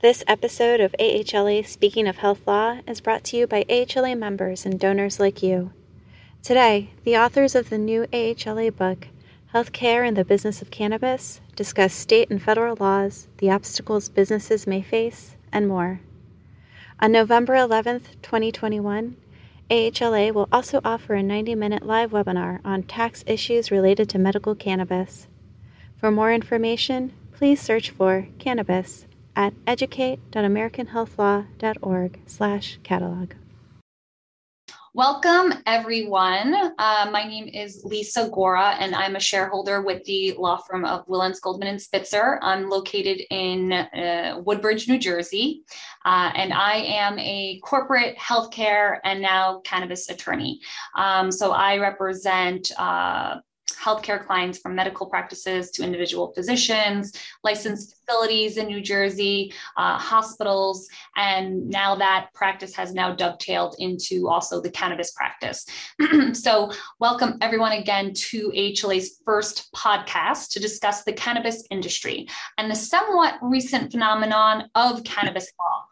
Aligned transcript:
This 0.00 0.22
episode 0.28 0.78
of 0.78 0.94
AHLA 1.00 1.66
Speaking 1.66 2.06
of 2.06 2.18
Health 2.18 2.46
Law 2.46 2.78
is 2.86 3.00
brought 3.00 3.24
to 3.24 3.36
you 3.36 3.48
by 3.48 3.64
AHLA 3.68 4.16
members 4.16 4.64
and 4.64 4.78
donors 4.78 5.18
like 5.18 5.42
you. 5.42 5.72
Today, 6.40 6.90
the 7.02 7.16
authors 7.16 7.56
of 7.56 7.68
the 7.68 7.78
new 7.78 8.06
AHLA 8.12 8.76
book, 8.76 9.08
Healthcare 9.52 10.06
and 10.06 10.16
the 10.16 10.24
Business 10.24 10.62
of 10.62 10.70
Cannabis, 10.70 11.40
discuss 11.56 11.92
state 11.92 12.30
and 12.30 12.40
federal 12.40 12.76
laws, 12.78 13.26
the 13.38 13.50
obstacles 13.50 14.08
businesses 14.08 14.68
may 14.68 14.82
face, 14.82 15.34
and 15.50 15.66
more. 15.66 15.98
On 17.00 17.10
November 17.10 17.54
11th, 17.54 18.22
2021, 18.22 19.16
AHLA 19.68 20.32
will 20.32 20.48
also 20.52 20.80
offer 20.84 21.14
a 21.14 21.24
90 21.24 21.56
minute 21.56 21.84
live 21.84 22.12
webinar 22.12 22.60
on 22.64 22.84
tax 22.84 23.24
issues 23.26 23.72
related 23.72 24.08
to 24.10 24.18
medical 24.20 24.54
cannabis. 24.54 25.26
For 25.96 26.12
more 26.12 26.32
information, 26.32 27.14
please 27.32 27.60
search 27.60 27.90
for 27.90 28.28
cannabis 28.38 29.07
at 29.38 29.54
educate.americanhealthlaw.org 29.68 32.20
slash 32.26 32.80
catalog. 32.82 33.34
Welcome, 34.94 35.52
everyone. 35.64 36.72
Uh, 36.76 37.08
my 37.12 37.22
name 37.22 37.46
is 37.46 37.84
Lisa 37.84 38.28
Gora, 38.30 38.74
and 38.80 38.96
I'm 38.96 39.14
a 39.14 39.20
shareholder 39.20 39.80
with 39.80 40.02
the 40.06 40.34
law 40.36 40.56
firm 40.56 40.84
of 40.84 41.06
Wilentz 41.06 41.40
Goldman 41.40 41.68
and 41.68 41.80
Spitzer. 41.80 42.40
I'm 42.42 42.68
located 42.68 43.22
in 43.30 43.72
uh, 43.72 44.42
Woodbridge, 44.44 44.88
New 44.88 44.98
Jersey, 44.98 45.62
uh, 46.04 46.32
and 46.34 46.52
I 46.52 46.78
am 46.78 47.16
a 47.20 47.60
corporate 47.62 48.18
healthcare 48.18 48.98
and 49.04 49.22
now 49.22 49.60
cannabis 49.60 50.08
attorney. 50.08 50.58
Um, 50.96 51.30
so 51.30 51.52
I 51.52 51.78
represent 51.78 52.72
uh, 52.76 53.36
healthcare 53.88 54.24
clients 54.26 54.58
from 54.58 54.74
medical 54.74 55.06
practices 55.06 55.70
to 55.70 55.82
individual 55.82 56.32
physicians, 56.34 57.12
licensed 57.42 57.96
facilities 57.96 58.58
in 58.58 58.66
New 58.66 58.82
Jersey, 58.82 59.52
uh, 59.78 59.96
hospitals, 59.96 60.88
and 61.16 61.68
now 61.70 61.94
that 61.94 62.28
practice 62.34 62.74
has 62.74 62.92
now 62.92 63.14
dovetailed 63.14 63.76
into 63.78 64.28
also 64.28 64.60
the 64.60 64.70
cannabis 64.70 65.12
practice. 65.12 65.64
so, 66.34 66.70
welcome 67.00 67.38
everyone 67.40 67.72
again 67.72 68.12
to 68.12 68.50
AHLA's 68.50 69.22
first 69.24 69.72
podcast 69.74 70.50
to 70.50 70.60
discuss 70.60 71.04
the 71.04 71.12
cannabis 71.12 71.64
industry 71.70 72.28
and 72.58 72.70
the 72.70 72.76
somewhat 72.76 73.38
recent 73.40 73.90
phenomenon 73.90 74.68
of 74.74 75.02
cannabis 75.04 75.50
law. 75.58 75.87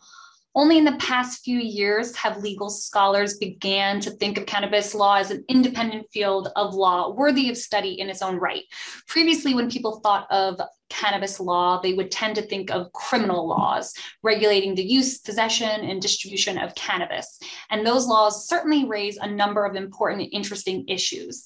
Only 0.57 0.79
in 0.79 0.87
the 0.87 0.97
past 0.97 1.45
few 1.45 1.59
years 1.59 2.17
have 2.17 2.39
legal 2.39 2.71
scholars 2.71 3.37
began 3.37 4.01
to 4.01 4.11
think 4.11 4.39
of 4.39 4.47
cannabis 4.47 4.95
law 4.95 5.17
as 5.17 5.31
an 5.31 5.45
independent 5.51 6.11
field 6.11 6.49
of 6.57 6.75
law 6.75 7.11
worthy 7.11 7.51
of 7.51 7.59
study 7.59 8.01
in 8.01 8.09
its 8.09 8.23
own 8.23 8.37
right. 8.37 8.65
Previously, 9.07 9.55
when 9.55 9.71
people 9.71 10.01
thought 10.01 10.27
of 10.31 10.59
cannabis 10.89 11.39
law, 11.39 11.79
they 11.81 11.93
would 11.93 12.11
tend 12.11 12.37
to 12.37 12.43
think 12.43 12.71
of 12.71 12.91
criminal 12.93 13.47
laws 13.47 13.93
regulating 14.23 14.75
the 14.75 14.83
use, 14.83 15.19
possession, 15.19 15.69
and 15.69 16.01
distribution 16.01 16.57
of 16.57 16.75
cannabis. 16.75 17.39
And 17.69 17.87
those 17.87 18.07
laws 18.07 18.49
certainly 18.49 18.87
raise 18.87 19.19
a 19.19 19.27
number 19.27 19.67
of 19.67 19.77
important 19.77 20.23
and 20.23 20.33
interesting 20.33 20.87
issues. 20.89 21.45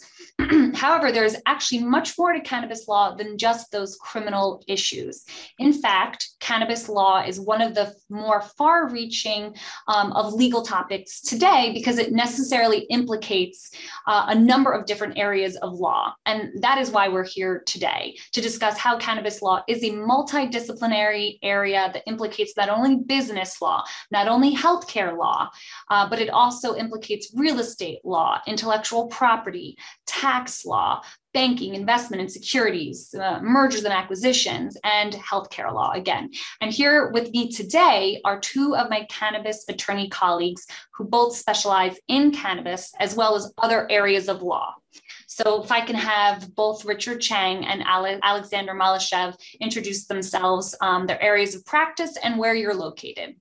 However, 0.75 1.13
there's 1.13 1.37
actually 1.47 1.85
much 1.85 2.17
more 2.19 2.33
to 2.33 2.41
cannabis 2.41 2.89
law 2.89 3.15
than 3.15 3.37
just 3.37 3.71
those 3.71 3.97
criminal 3.97 4.63
issues. 4.67 5.25
In 5.59 5.73
fact, 5.73 6.29
cannabis 6.41 6.89
law 6.89 7.23
is 7.23 7.41
one 7.41 7.61
of 7.61 7.75
the 7.75 7.95
more 8.09 8.41
far 8.41 8.89
reaching 8.89 9.55
um, 9.89 10.13
of 10.13 10.33
legal 10.33 10.63
topics 10.63 11.21
today 11.21 11.73
because 11.75 11.99
it 11.99 12.13
necessarily 12.13 12.81
implicates 12.91 13.71
uh, 14.07 14.27
a 14.29 14.35
number 14.35 14.73
of 14.73 14.87
different 14.87 15.19
areas 15.19 15.57
of 15.57 15.75
law. 15.75 16.15
And 16.27 16.51
that 16.63 16.79
is 16.79 16.91
why 16.91 17.09
we're 17.09 17.27
here 17.27 17.63
today 17.67 18.17
to 18.33 18.41
discuss 18.41 18.79
how 18.79 18.99
cannabis 18.99 19.43
law 19.43 19.63
is 19.69 19.83
a 19.83 19.91
multidisciplinary 19.91 21.39
area 21.43 21.91
that 21.93 22.03
implicates 22.07 22.55
not 22.57 22.69
only 22.69 22.97
business 22.97 23.61
law, 23.61 23.85
not 24.11 24.29
only 24.29 24.55
healthcare 24.55 25.17
law, 25.17 25.49
uh, 25.91 26.09
but 26.09 26.21
it 26.21 26.31
also 26.31 26.77
implicates 26.77 27.33
real 27.35 27.59
estate 27.59 27.99
law, 28.05 28.41
intellectual 28.47 29.07
property, 29.09 29.77
tax 30.07 30.30
law, 30.65 31.03
banking, 31.33 31.75
investment 31.75 32.21
and 32.21 32.31
securities, 32.31 33.15
uh, 33.15 33.41
mergers 33.43 33.85
and 33.85 33.93
acquisitions, 33.93 34.77
and 34.85 35.13
healthcare 35.15 35.73
law 35.73 35.93
again. 35.93 36.31
And 36.61 36.73
here 36.73 37.11
with 37.11 37.31
me 37.33 37.51
today 37.51 38.21
are 38.25 38.41
two 38.41 38.75
of 38.77 38.91
my 38.91 39.07
cannabis 39.09 39.65
attorney 39.69 40.09
colleagues 40.09 40.67
who 40.95 41.05
both 41.05 41.37
specialize 41.37 41.97
in 42.09 42.33
cannabis 42.33 42.93
as 42.99 43.15
well 43.15 43.37
as 43.37 43.53
other 43.59 43.91
areas 43.91 44.29
of 44.29 44.43
law. 44.43 44.75
So 45.27 45.63
if 45.63 45.71
I 45.71 45.81
can 45.81 45.97
have 45.97 46.55
both 46.55 46.85
Richard 46.85 47.21
Chang 47.21 47.65
and 47.65 47.83
Ale- 47.83 48.19
Alexander 48.23 48.75
Malyshev 48.75 49.37
introduce 49.61 50.07
themselves, 50.07 50.77
um, 50.81 51.07
their 51.07 51.23
areas 51.23 51.55
of 51.55 51.65
practice, 51.65 52.17
and 52.23 52.39
where 52.39 52.55
you're 52.55 52.75
located. 52.75 53.37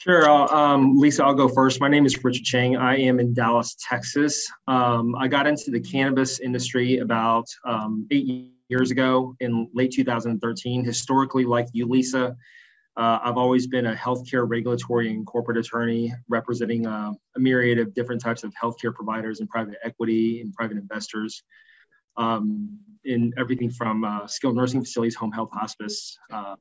Sure. 0.00 0.30
Um, 0.30 0.96
Lisa, 0.96 1.22
I'll 1.22 1.34
go 1.34 1.46
first. 1.46 1.78
My 1.78 1.88
name 1.88 2.06
is 2.06 2.24
Richard 2.24 2.42
Chang. 2.42 2.74
I 2.74 2.96
am 2.96 3.20
in 3.20 3.34
Dallas, 3.34 3.76
Texas. 3.86 4.50
Um, 4.66 5.14
I 5.14 5.28
got 5.28 5.46
into 5.46 5.70
the 5.70 5.78
cannabis 5.78 6.40
industry 6.40 7.00
about 7.00 7.44
um, 7.66 8.06
eight 8.10 8.48
years 8.70 8.90
ago 8.90 9.36
in 9.40 9.68
late 9.74 9.92
2013. 9.92 10.82
Historically, 10.82 11.44
like 11.44 11.66
you, 11.74 11.86
Lisa, 11.86 12.34
uh, 12.96 13.18
I've 13.22 13.36
always 13.36 13.66
been 13.66 13.88
a 13.88 13.94
healthcare 13.94 14.48
regulatory 14.48 15.10
and 15.10 15.26
corporate 15.26 15.58
attorney 15.58 16.14
representing 16.30 16.86
uh, 16.86 17.12
a 17.36 17.38
myriad 17.38 17.78
of 17.78 17.92
different 17.92 18.22
types 18.22 18.42
of 18.42 18.54
healthcare 18.54 18.94
providers 18.94 19.40
and 19.40 19.50
private 19.50 19.74
equity 19.84 20.40
and 20.40 20.54
private 20.54 20.78
investors 20.78 21.42
um, 22.16 22.78
in 23.04 23.34
everything 23.36 23.68
from 23.68 24.04
uh, 24.04 24.26
skilled 24.26 24.56
nursing 24.56 24.80
facilities, 24.80 25.14
home 25.14 25.30
health, 25.30 25.50
hospice, 25.52 26.16
uh, 26.32 26.54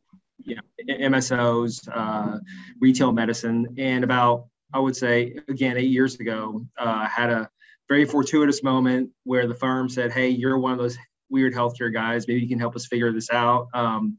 you 0.43 0.55
know, 0.55 0.61
MSOs, 0.87 1.87
uh, 1.91 2.39
retail 2.79 3.11
medicine, 3.11 3.75
and 3.77 4.03
about 4.03 4.45
I 4.73 4.79
would 4.79 4.95
say 4.95 5.35
again 5.47 5.77
eight 5.77 5.89
years 5.89 6.19
ago, 6.19 6.65
uh, 6.77 7.05
had 7.07 7.29
a 7.29 7.49
very 7.87 8.05
fortuitous 8.05 8.61
moment 8.61 9.09
where 9.23 9.47
the 9.47 9.55
firm 9.55 9.89
said, 9.89 10.11
"Hey, 10.11 10.29
you're 10.29 10.59
one 10.59 10.71
of 10.71 10.77
those 10.77 10.97
weird 11.29 11.53
healthcare 11.53 11.93
guys. 11.93 12.27
Maybe 12.27 12.41
you 12.41 12.47
can 12.47 12.59
help 12.59 12.75
us 12.75 12.85
figure 12.85 13.11
this 13.11 13.29
out." 13.31 13.67
Um, 13.73 14.17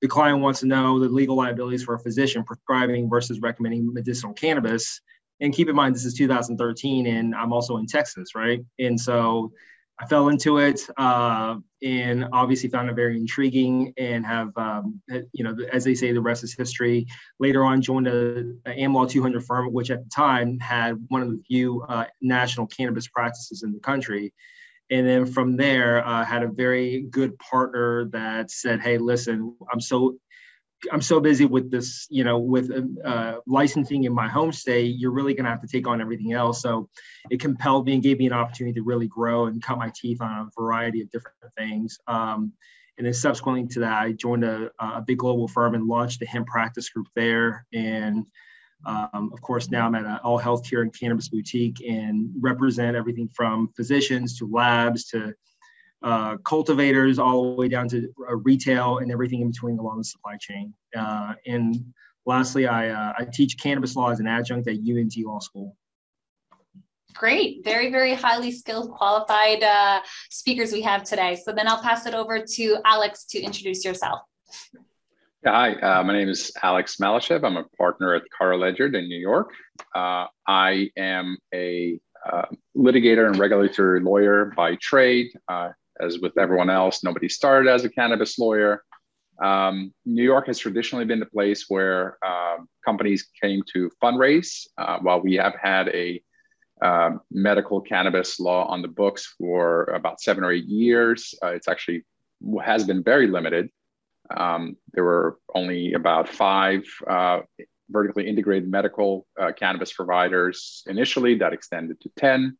the 0.00 0.08
client 0.08 0.40
wants 0.40 0.60
to 0.60 0.66
know 0.66 0.98
the 0.98 1.08
legal 1.08 1.36
liabilities 1.36 1.82
for 1.84 1.94
a 1.94 1.98
physician 1.98 2.42
prescribing 2.44 3.10
versus 3.10 3.40
recommending 3.40 3.92
medicinal 3.92 4.32
cannabis. 4.32 5.00
And 5.40 5.52
keep 5.54 5.68
in 5.68 5.76
mind, 5.76 5.94
this 5.94 6.04
is 6.04 6.14
2013, 6.14 7.06
and 7.06 7.34
I'm 7.34 7.52
also 7.52 7.76
in 7.76 7.86
Texas, 7.86 8.34
right? 8.34 8.60
And 8.78 8.98
so 8.98 9.52
I 10.00 10.06
fell 10.06 10.30
into 10.30 10.58
it 10.58 10.80
uh, 10.96 11.56
and 11.82 12.26
obviously 12.32 12.70
found 12.70 12.88
it 12.88 12.94
very 12.94 13.16
intriguing 13.18 13.92
and 13.98 14.24
have, 14.24 14.50
um, 14.56 15.02
you 15.32 15.44
know, 15.44 15.54
as 15.70 15.84
they 15.84 15.94
say, 15.94 16.12
the 16.12 16.20
rest 16.22 16.42
is 16.42 16.54
history. 16.54 17.06
Later 17.38 17.64
on, 17.64 17.82
joined 17.82 18.08
a, 18.08 18.40
a 18.64 18.70
AmLaw 18.78 19.10
200 19.10 19.44
firm, 19.44 19.72
which 19.74 19.90
at 19.90 20.02
the 20.02 20.08
time 20.08 20.58
had 20.58 20.96
one 21.08 21.20
of 21.20 21.28
the 21.28 21.42
few 21.46 21.82
uh, 21.82 22.06
national 22.22 22.66
cannabis 22.66 23.08
practices 23.08 23.62
in 23.62 23.72
the 23.72 23.80
country. 23.80 24.32
And 24.90 25.06
then 25.06 25.26
from 25.26 25.56
there, 25.56 26.04
uh, 26.04 26.24
had 26.24 26.42
a 26.42 26.48
very 26.48 27.02
good 27.02 27.38
partner 27.38 28.06
that 28.06 28.50
said, 28.50 28.80
"Hey, 28.80 28.98
listen, 28.98 29.54
I'm 29.70 29.80
so 29.80 30.16
I'm 30.90 31.02
so 31.02 31.20
busy 31.20 31.44
with 31.44 31.70
this, 31.70 32.06
you 32.10 32.24
know, 32.24 32.38
with 32.38 32.70
uh, 33.04 33.36
licensing 33.46 34.04
in 34.04 34.14
my 34.14 34.28
home 34.28 34.52
state, 34.52 34.96
you're 34.98 35.10
really 35.10 35.34
going 35.34 35.44
to 35.44 35.50
have 35.50 35.60
to 35.60 35.68
take 35.68 35.86
on 35.86 36.00
everything 36.00 36.32
else. 36.32 36.62
So 36.62 36.88
it 37.30 37.40
compelled 37.40 37.86
me 37.86 37.94
and 37.94 38.02
gave 38.02 38.18
me 38.18 38.26
an 38.26 38.32
opportunity 38.32 38.74
to 38.74 38.82
really 38.82 39.06
grow 39.06 39.46
and 39.46 39.62
cut 39.62 39.78
my 39.78 39.92
teeth 39.94 40.22
on 40.22 40.30
a 40.30 40.60
variety 40.60 41.02
of 41.02 41.10
different 41.10 41.36
things. 41.56 41.98
Um, 42.06 42.52
and 42.96 43.06
then 43.06 43.14
subsequently 43.14 43.66
to 43.68 43.80
that, 43.80 44.02
I 44.02 44.12
joined 44.12 44.44
a, 44.44 44.70
a, 44.78 45.00
big 45.00 45.18
global 45.18 45.48
firm 45.48 45.74
and 45.74 45.86
launched 45.86 46.20
a 46.22 46.26
hemp 46.26 46.46
practice 46.46 46.90
group 46.90 47.06
there. 47.16 47.66
And 47.72 48.26
um, 48.84 49.30
of 49.32 49.40
course, 49.40 49.70
now 49.70 49.86
I'm 49.86 49.94
at 49.94 50.04
an 50.04 50.18
all 50.22 50.40
healthcare 50.40 50.82
and 50.82 50.98
cannabis 50.98 51.28
boutique 51.28 51.82
and 51.86 52.30
represent 52.40 52.96
everything 52.96 53.28
from 53.34 53.70
physicians 53.76 54.38
to 54.38 54.46
labs 54.46 55.06
to 55.08 55.34
uh, 56.02 56.36
cultivators 56.38 57.18
all 57.18 57.54
the 57.54 57.60
way 57.60 57.68
down 57.68 57.88
to 57.88 58.08
uh, 58.28 58.36
retail 58.36 58.98
and 58.98 59.12
everything 59.12 59.40
in 59.40 59.50
between 59.50 59.78
along 59.78 59.98
the 59.98 60.04
supply 60.04 60.36
chain. 60.40 60.72
Uh, 60.96 61.34
and 61.46 61.92
lastly, 62.26 62.66
I, 62.66 62.88
uh, 62.88 63.12
I 63.18 63.24
teach 63.24 63.58
cannabis 63.58 63.96
law 63.96 64.10
as 64.10 64.20
an 64.20 64.26
adjunct 64.26 64.68
at 64.68 64.76
UNT 64.76 65.14
Law 65.18 65.40
School. 65.40 65.76
Great, 67.14 67.64
very, 67.64 67.90
very 67.90 68.14
highly 68.14 68.52
skilled, 68.52 68.92
qualified 68.92 69.62
uh, 69.62 70.00
speakers 70.30 70.72
we 70.72 70.80
have 70.80 71.02
today. 71.04 71.36
So 71.44 71.52
then 71.52 71.68
I'll 71.68 71.82
pass 71.82 72.06
it 72.06 72.14
over 72.14 72.38
to 72.38 72.78
Alex 72.84 73.24
to 73.26 73.40
introduce 73.40 73.84
yourself. 73.84 74.20
Yeah, 75.44 75.52
hi, 75.52 75.72
uh, 75.74 76.02
my 76.04 76.12
name 76.12 76.28
is 76.28 76.52
Alex 76.62 76.96
Malyshev. 77.00 77.44
I'm 77.44 77.56
a 77.56 77.64
partner 77.76 78.14
at 78.14 78.22
Carter 78.36 78.56
Ledyard 78.56 78.94
in 78.94 79.08
New 79.08 79.18
York. 79.18 79.52
I 79.94 80.90
am 80.96 81.36
a 81.52 81.98
uh, 82.30 82.46
litigator 82.76 83.26
and 83.26 83.38
regulatory 83.38 84.00
lawyer 84.00 84.52
by 84.56 84.76
trade. 84.76 85.28
Uh, 85.48 85.70
as 86.02 86.18
with 86.20 86.36
everyone 86.38 86.70
else, 86.70 87.04
nobody 87.04 87.28
started 87.28 87.70
as 87.70 87.84
a 87.84 87.90
cannabis 87.90 88.38
lawyer. 88.38 88.82
Um, 89.42 89.94
New 90.04 90.22
York 90.22 90.46
has 90.48 90.58
traditionally 90.58 91.04
been 91.04 91.20
the 91.20 91.26
place 91.26 91.66
where 91.68 92.18
um, 92.24 92.68
companies 92.84 93.28
came 93.40 93.62
to 93.72 93.90
fundraise. 94.02 94.66
Uh, 94.76 94.98
while 95.00 95.20
we 95.20 95.34
have 95.36 95.54
had 95.60 95.88
a 95.88 96.22
uh, 96.82 97.10
medical 97.30 97.80
cannabis 97.80 98.40
law 98.40 98.66
on 98.66 98.82
the 98.82 98.88
books 98.88 99.34
for 99.38 99.84
about 99.84 100.20
seven 100.20 100.44
or 100.44 100.52
eight 100.52 100.66
years, 100.66 101.34
uh, 101.42 101.48
it's 101.48 101.68
actually 101.68 102.04
has 102.62 102.84
been 102.84 103.02
very 103.02 103.26
limited. 103.26 103.70
Um, 104.34 104.76
there 104.92 105.04
were 105.04 105.38
only 105.54 105.94
about 105.94 106.28
five 106.28 106.84
uh, 107.06 107.40
vertically 107.90 108.28
integrated 108.28 108.70
medical 108.70 109.26
uh, 109.38 109.52
cannabis 109.52 109.92
providers 109.92 110.82
initially, 110.86 111.36
that 111.36 111.52
extended 111.52 112.00
to 112.00 112.10
10. 112.16 112.56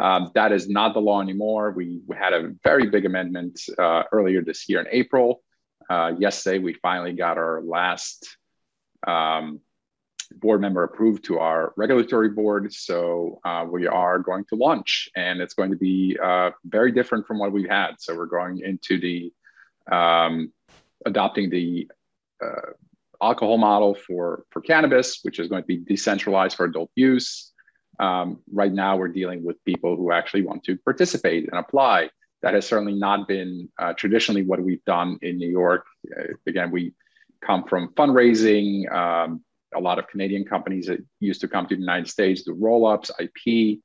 Um, 0.00 0.30
that 0.34 0.52
is 0.52 0.68
not 0.68 0.94
the 0.94 1.00
law 1.00 1.20
anymore. 1.20 1.72
We, 1.72 2.00
we 2.06 2.16
had 2.16 2.32
a 2.32 2.52
very 2.62 2.86
big 2.86 3.04
amendment 3.04 3.60
uh, 3.78 4.04
earlier 4.12 4.42
this 4.42 4.68
year 4.68 4.80
in 4.80 4.86
April. 4.90 5.42
Uh, 5.90 6.12
yesterday, 6.18 6.58
we 6.58 6.74
finally 6.74 7.12
got 7.12 7.38
our 7.38 7.62
last 7.62 8.36
um, 9.06 9.60
board 10.32 10.60
member 10.60 10.82
approved 10.84 11.24
to 11.24 11.38
our 11.38 11.72
regulatory 11.76 12.28
board. 12.28 12.72
So 12.72 13.40
uh, 13.44 13.64
we 13.68 13.86
are 13.86 14.18
going 14.18 14.44
to 14.50 14.56
launch, 14.56 15.08
and 15.16 15.40
it's 15.40 15.54
going 15.54 15.70
to 15.70 15.76
be 15.76 16.16
uh, 16.22 16.50
very 16.64 16.92
different 16.92 17.26
from 17.26 17.38
what 17.38 17.52
we've 17.52 17.68
had. 17.68 17.92
So 17.98 18.14
we're 18.14 18.26
going 18.26 18.60
into 18.60 19.00
the 19.00 19.32
um, 19.90 20.52
adopting 21.06 21.50
the 21.50 21.88
uh, 22.44 22.72
alcohol 23.22 23.58
model 23.58 23.94
for 23.94 24.44
for 24.50 24.60
cannabis, 24.60 25.20
which 25.22 25.38
is 25.38 25.48
going 25.48 25.62
to 25.62 25.66
be 25.66 25.78
decentralized 25.78 26.56
for 26.56 26.66
adult 26.66 26.90
use. 26.94 27.52
Um, 27.98 28.40
right 28.52 28.72
now, 28.72 28.96
we're 28.96 29.08
dealing 29.08 29.44
with 29.44 29.62
people 29.64 29.96
who 29.96 30.12
actually 30.12 30.42
want 30.42 30.64
to 30.64 30.76
participate 30.76 31.48
and 31.50 31.58
apply. 31.58 32.10
That 32.42 32.54
has 32.54 32.66
certainly 32.66 32.94
not 32.94 33.26
been 33.26 33.68
uh, 33.78 33.94
traditionally 33.94 34.44
what 34.44 34.60
we've 34.60 34.84
done 34.84 35.18
in 35.22 35.38
New 35.38 35.50
York. 35.50 35.84
Uh, 36.16 36.34
again, 36.46 36.70
we 36.70 36.94
come 37.44 37.64
from 37.64 37.88
fundraising. 37.94 38.90
Um, 38.92 39.42
a 39.74 39.80
lot 39.80 39.98
of 39.98 40.08
Canadian 40.08 40.44
companies 40.44 40.86
that 40.86 41.04
used 41.20 41.40
to 41.40 41.48
come 41.48 41.66
to 41.66 41.74
the 41.74 41.80
United 41.80 42.08
States 42.08 42.42
do 42.42 42.52
roll 42.52 42.86
ups, 42.86 43.10
IP 43.18 43.80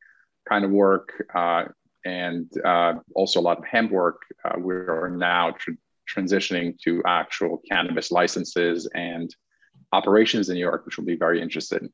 kind 0.47 0.63
of 0.63 0.71
work, 0.71 1.11
uh, 1.33 1.65
and 2.05 2.49
uh, 2.63 2.93
also 3.15 3.39
a 3.39 3.41
lot 3.41 3.57
of 3.57 3.65
hemp 3.65 3.91
work. 3.91 4.21
Uh, 4.45 4.59
we 4.59 4.75
are 4.75 5.09
now 5.09 5.51
tr- 5.51 5.71
transitioning 6.13 6.77
to 6.83 7.01
actual 7.05 7.61
cannabis 7.69 8.11
licenses 8.11 8.89
and 8.93 9.33
operations 9.91 10.49
in 10.49 10.55
New 10.55 10.61
York, 10.61 10.85
which 10.85 10.97
will 10.97 11.05
be 11.05 11.15
very 11.15 11.41
interesting. 11.41 11.89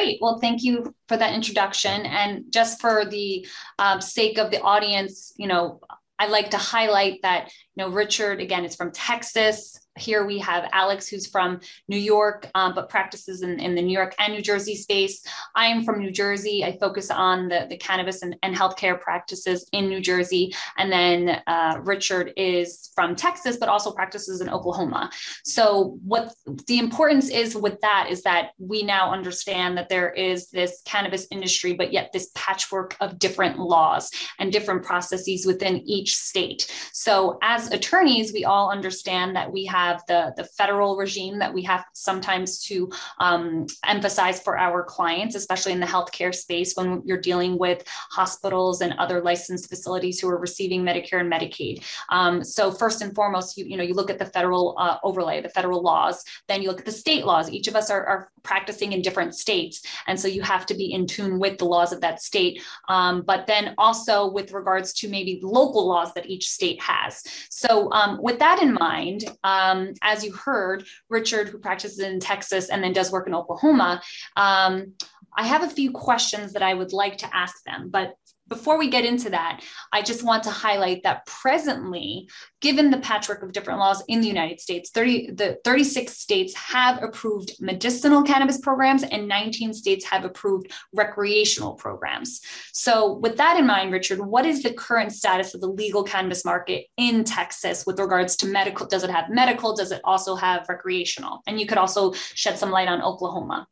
Great. 0.00 0.18
Well, 0.22 0.38
thank 0.38 0.62
you 0.62 0.94
for 1.08 1.16
that 1.18 1.34
introduction. 1.34 2.06
And 2.06 2.44
just 2.50 2.80
for 2.80 3.04
the 3.04 3.46
um, 3.78 4.00
sake 4.00 4.38
of 4.38 4.50
the 4.50 4.62
audience, 4.62 5.34
you 5.36 5.46
know, 5.46 5.80
I'd 6.18 6.30
like 6.30 6.50
to 6.50 6.56
highlight 6.56 7.20
that, 7.22 7.50
you 7.74 7.84
know, 7.84 7.90
Richard, 7.90 8.40
again, 8.40 8.64
is 8.64 8.76
from 8.76 8.92
Texas 8.92 9.78
here 10.00 10.24
we 10.24 10.38
have 10.38 10.68
Alex, 10.72 11.08
who's 11.08 11.26
from 11.26 11.60
New 11.88 11.98
York, 11.98 12.48
um, 12.54 12.74
but 12.74 12.88
practices 12.88 13.42
in, 13.42 13.60
in, 13.60 13.74
the 13.74 13.82
New 13.82 13.92
York 13.92 14.14
and 14.18 14.32
New 14.32 14.42
Jersey 14.42 14.74
space. 14.74 15.24
I 15.54 15.66
am 15.66 15.84
from 15.84 15.98
New 15.98 16.10
Jersey. 16.10 16.64
I 16.64 16.76
focus 16.78 17.10
on 17.10 17.48
the, 17.48 17.66
the 17.68 17.76
cannabis 17.76 18.22
and, 18.22 18.36
and 18.42 18.54
healthcare 18.54 19.00
practices 19.00 19.68
in 19.72 19.88
New 19.88 20.00
Jersey. 20.00 20.54
And 20.78 20.90
then 20.90 21.42
uh, 21.46 21.80
Richard 21.82 22.32
is 22.36 22.90
from 22.94 23.14
Texas, 23.14 23.56
but 23.58 23.68
also 23.68 23.92
practices 23.92 24.40
in 24.40 24.48
Oklahoma. 24.48 25.10
So, 25.44 25.98
what 26.04 26.34
the 26.66 26.78
importance 26.78 27.28
is 27.30 27.56
with 27.56 27.80
that 27.80 28.08
is 28.10 28.22
that 28.22 28.50
we 28.58 28.82
now 28.82 29.12
understand 29.12 29.76
that 29.76 29.88
there 29.88 30.10
is 30.10 30.48
this 30.50 30.82
cannabis 30.84 31.26
industry, 31.30 31.72
but 31.72 31.92
yet 31.92 32.12
this 32.12 32.30
patchwork 32.34 32.96
of 33.00 33.18
different 33.18 33.58
laws 33.58 34.10
and 34.38 34.52
different 34.52 34.82
processes 34.82 35.46
within 35.46 35.78
each 35.86 36.16
state. 36.16 36.70
So, 36.92 37.38
as 37.42 37.70
attorneys, 37.70 38.32
we 38.32 38.44
all 38.44 38.70
understand 38.70 39.36
that 39.36 39.52
we 39.52 39.64
have 39.66 39.89
have 39.90 40.02
the, 40.06 40.32
the 40.36 40.44
federal 40.44 40.96
regime 40.96 41.38
that 41.38 41.52
we 41.52 41.62
have 41.62 41.84
sometimes 41.92 42.62
to 42.68 42.90
um, 43.18 43.66
emphasize 43.86 44.40
for 44.40 44.58
our 44.58 44.82
clients, 44.84 45.34
especially 45.34 45.72
in 45.72 45.80
the 45.80 45.86
healthcare 45.94 46.34
space 46.34 46.74
when 46.74 47.02
you're 47.04 47.20
dealing 47.30 47.58
with 47.58 47.82
hospitals 48.10 48.80
and 48.80 48.92
other 49.04 49.18
licensed 49.30 49.68
facilities 49.68 50.20
who 50.20 50.28
are 50.28 50.38
receiving 50.38 50.82
Medicare 50.82 51.20
and 51.20 51.32
Medicaid. 51.32 51.76
Um, 52.08 52.34
so 52.44 52.70
first 52.82 53.02
and 53.02 53.14
foremost, 53.14 53.56
you, 53.56 53.64
you 53.70 53.76
know, 53.76 53.86
you 53.90 53.94
look 53.94 54.10
at 54.10 54.18
the 54.18 54.30
federal 54.36 54.64
uh, 54.78 54.96
overlay, 55.08 55.40
the 55.40 55.48
federal 55.58 55.82
laws, 55.82 56.16
then 56.48 56.62
you 56.62 56.68
look 56.68 56.80
at 56.80 56.86
the 56.86 57.00
state 57.04 57.24
laws. 57.30 57.50
Each 57.50 57.68
of 57.68 57.76
us 57.80 57.90
are, 57.90 58.04
are 58.12 58.20
practicing 58.42 58.92
in 58.92 59.02
different 59.02 59.34
states. 59.34 59.82
And 60.06 60.18
so 60.18 60.28
you 60.36 60.42
have 60.42 60.64
to 60.66 60.74
be 60.74 60.92
in 60.96 61.06
tune 61.06 61.38
with 61.44 61.58
the 61.58 61.70
laws 61.74 61.92
of 61.92 62.00
that 62.00 62.22
state. 62.30 62.62
Um, 62.88 63.22
but 63.22 63.46
then 63.46 63.74
also 63.76 64.30
with 64.36 64.52
regards 64.52 64.92
to 65.00 65.08
maybe 65.16 65.40
local 65.42 65.84
laws 65.92 66.10
that 66.14 66.28
each 66.34 66.46
state 66.48 66.80
has. 66.92 67.22
So 67.50 67.70
um, 67.92 68.18
with 68.26 68.38
that 68.38 68.58
in 68.64 68.72
mind, 68.88 69.20
um, 69.54 69.79
as 70.02 70.24
you 70.24 70.32
heard, 70.32 70.84
Richard, 71.08 71.48
who 71.48 71.58
practices 71.58 71.98
in 72.00 72.20
Texas 72.20 72.68
and 72.68 72.82
then 72.82 72.92
does 72.92 73.12
work 73.12 73.26
in 73.26 73.34
Oklahoma, 73.34 74.02
um, 74.36 74.94
I 75.36 75.46
have 75.46 75.62
a 75.62 75.70
few 75.70 75.90
questions 75.92 76.52
that 76.52 76.62
I 76.62 76.74
would 76.74 76.92
like 76.92 77.18
to 77.18 77.36
ask 77.36 77.62
them. 77.64 77.88
But 77.90 78.14
before 78.50 78.78
we 78.78 78.90
get 78.90 79.06
into 79.06 79.30
that, 79.30 79.62
I 79.92 80.02
just 80.02 80.22
want 80.22 80.42
to 80.42 80.50
highlight 80.50 81.04
that 81.04 81.24
presently, 81.24 82.28
given 82.60 82.90
the 82.90 82.98
patchwork 82.98 83.42
of 83.42 83.52
different 83.52 83.78
laws 83.78 84.02
in 84.08 84.20
the 84.20 84.26
United 84.26 84.60
States, 84.60 84.90
30, 84.90 85.30
the 85.30 85.58
36 85.64 86.12
states 86.12 86.54
have 86.56 87.02
approved 87.02 87.54
medicinal 87.60 88.22
cannabis 88.22 88.58
programs 88.58 89.04
and 89.04 89.28
19 89.28 89.72
states 89.72 90.04
have 90.04 90.24
approved 90.24 90.70
recreational 90.92 91.74
programs. 91.74 92.40
So, 92.72 93.14
with 93.14 93.36
that 93.36 93.58
in 93.58 93.66
mind, 93.66 93.92
Richard, 93.92 94.20
what 94.20 94.44
is 94.44 94.62
the 94.62 94.74
current 94.74 95.12
status 95.12 95.54
of 95.54 95.60
the 95.60 95.68
legal 95.68 96.02
cannabis 96.02 96.44
market 96.44 96.86
in 96.96 97.22
Texas 97.24 97.86
with 97.86 98.00
regards 98.00 98.36
to 98.36 98.46
medical? 98.46 98.86
Does 98.86 99.04
it 99.04 99.10
have 99.10 99.30
medical? 99.30 99.76
Does 99.76 99.92
it 99.92 100.00
also 100.02 100.34
have 100.34 100.68
recreational? 100.68 101.40
And 101.46 101.60
you 101.60 101.66
could 101.66 101.78
also 101.78 102.12
shed 102.34 102.58
some 102.58 102.70
light 102.70 102.88
on 102.88 103.00
Oklahoma. 103.00 103.68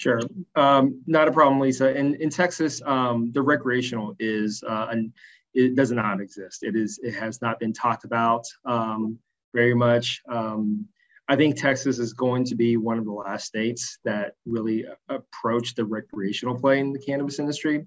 Sure, 0.00 0.18
um, 0.56 1.02
not 1.06 1.28
a 1.28 1.32
problem, 1.32 1.60
Lisa. 1.60 1.94
In 1.94 2.14
in 2.14 2.30
Texas, 2.30 2.80
um, 2.86 3.32
the 3.32 3.42
recreational 3.42 4.16
is 4.18 4.64
uh, 4.66 4.86
an, 4.88 5.12
it 5.52 5.76
does 5.76 5.92
not 5.92 6.22
exist. 6.22 6.62
It 6.62 6.74
is 6.74 6.98
it 7.02 7.12
has 7.12 7.42
not 7.42 7.60
been 7.60 7.74
talked 7.74 8.04
about 8.04 8.46
um, 8.64 9.18
very 9.52 9.74
much. 9.74 10.22
Um, 10.26 10.86
I 11.28 11.36
think 11.36 11.60
Texas 11.60 11.98
is 11.98 12.14
going 12.14 12.46
to 12.46 12.54
be 12.54 12.78
one 12.78 12.98
of 12.98 13.04
the 13.04 13.12
last 13.12 13.44
states 13.44 13.98
that 14.06 14.32
really 14.46 14.86
approach 15.10 15.74
the 15.74 15.84
recreational 15.84 16.58
play 16.58 16.80
in 16.80 16.94
the 16.94 16.98
cannabis 16.98 17.38
industry. 17.38 17.86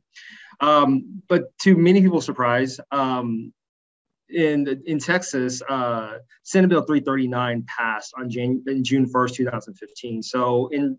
Um, 0.59 1.23
but 1.27 1.45
to 1.63 1.75
many 1.75 1.99
people's 1.99 2.25
surprise, 2.25 2.79
um, 2.91 3.51
in 4.29 4.81
in 4.85 4.99
Texas, 4.99 5.61
uh, 5.69 6.17
Senate 6.43 6.69
Bill 6.69 6.81
339 6.81 7.65
passed 7.67 8.13
on 8.17 8.29
Jan- 8.29 8.63
June 8.83 9.05
1st, 9.05 9.35
2015. 9.35 10.23
So 10.23 10.67
in 10.67 10.97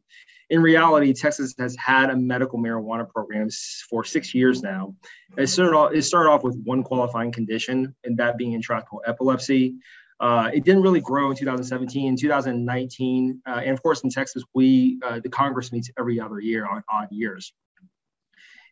in 0.51 0.60
reality, 0.60 1.13
Texas 1.15 1.55
has 1.58 1.75
had 1.77 2.10
a 2.10 2.17
medical 2.17 2.58
marijuana 2.58 3.08
program 3.08 3.49
for 3.89 4.05
six 4.05 4.34
years 4.34 4.63
now. 4.63 4.94
It 5.39 5.46
started 5.46 5.75
off, 5.75 5.93
it 5.94 6.03
started 6.03 6.31
off 6.31 6.44
with 6.44 6.60
one 6.65 6.82
qualifying 6.82 7.32
condition, 7.32 7.94
and 8.05 8.17
that 8.19 8.37
being 8.37 8.53
intractable 8.53 9.03
epilepsy. 9.06 9.77
Uh, 10.20 10.51
it 10.55 10.65
didn't 10.65 10.82
really 10.82 11.01
grow 11.01 11.31
in 11.31 11.37
2017. 11.37 12.06
In 12.06 12.17
2019, 12.17 13.43
uh, 13.46 13.51
and 13.65 13.70
of 13.70 13.82
course 13.82 14.03
in 14.05 14.10
Texas, 14.10 14.44
we 14.55 14.99
uh, 15.05 15.20
the 15.20 15.29
Congress 15.29 15.72
meets 15.72 15.91
every 15.99 16.20
other 16.20 16.41
year 16.41 16.67
on 16.67 16.82
odd 16.89 17.08
years. 17.10 17.53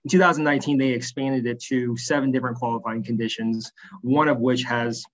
In 0.04 0.10
2019, 0.10 0.78
they 0.78 0.90
expanded 0.90 1.46
it 1.46 1.60
to 1.64 1.96
seven 1.96 2.32
different 2.32 2.56
qualifying 2.56 3.04
conditions, 3.04 3.72
one 4.02 4.28
of 4.28 4.40
which 4.40 4.64
has 4.64 5.04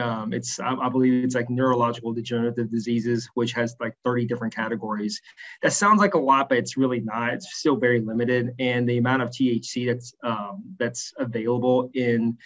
um, 0.00 0.32
it's 0.32 0.58
I, 0.58 0.74
I, 0.74 0.88
believe 0.88 1.24
it's 1.24 1.34
like 1.34 1.48
neurological 1.48 2.12
degenerative 2.12 2.70
diseases 2.70 3.30
which 3.34 3.52
has 3.52 3.76
like 3.78 3.94
30 4.04 4.26
different 4.26 4.54
categories. 4.54 5.20
That 5.62 5.72
sounds 5.72 6.00
like 6.00 6.14
a 6.14 6.18
lot 6.18 6.48
but 6.48 6.58
it's 6.58 6.76
really 6.76 7.00
not. 7.00 7.34
It's 7.34 7.56
still 7.56 7.76
very 7.76 8.00
limited 8.00 8.54
and 8.58 8.88
the 8.88 8.98
amount 8.98 9.22
of 9.22 9.30
thc 9.30 9.86
that's 9.86 10.14
um, 10.24 10.64
that's 10.78 11.12
available 11.18 11.90
in 11.94 12.36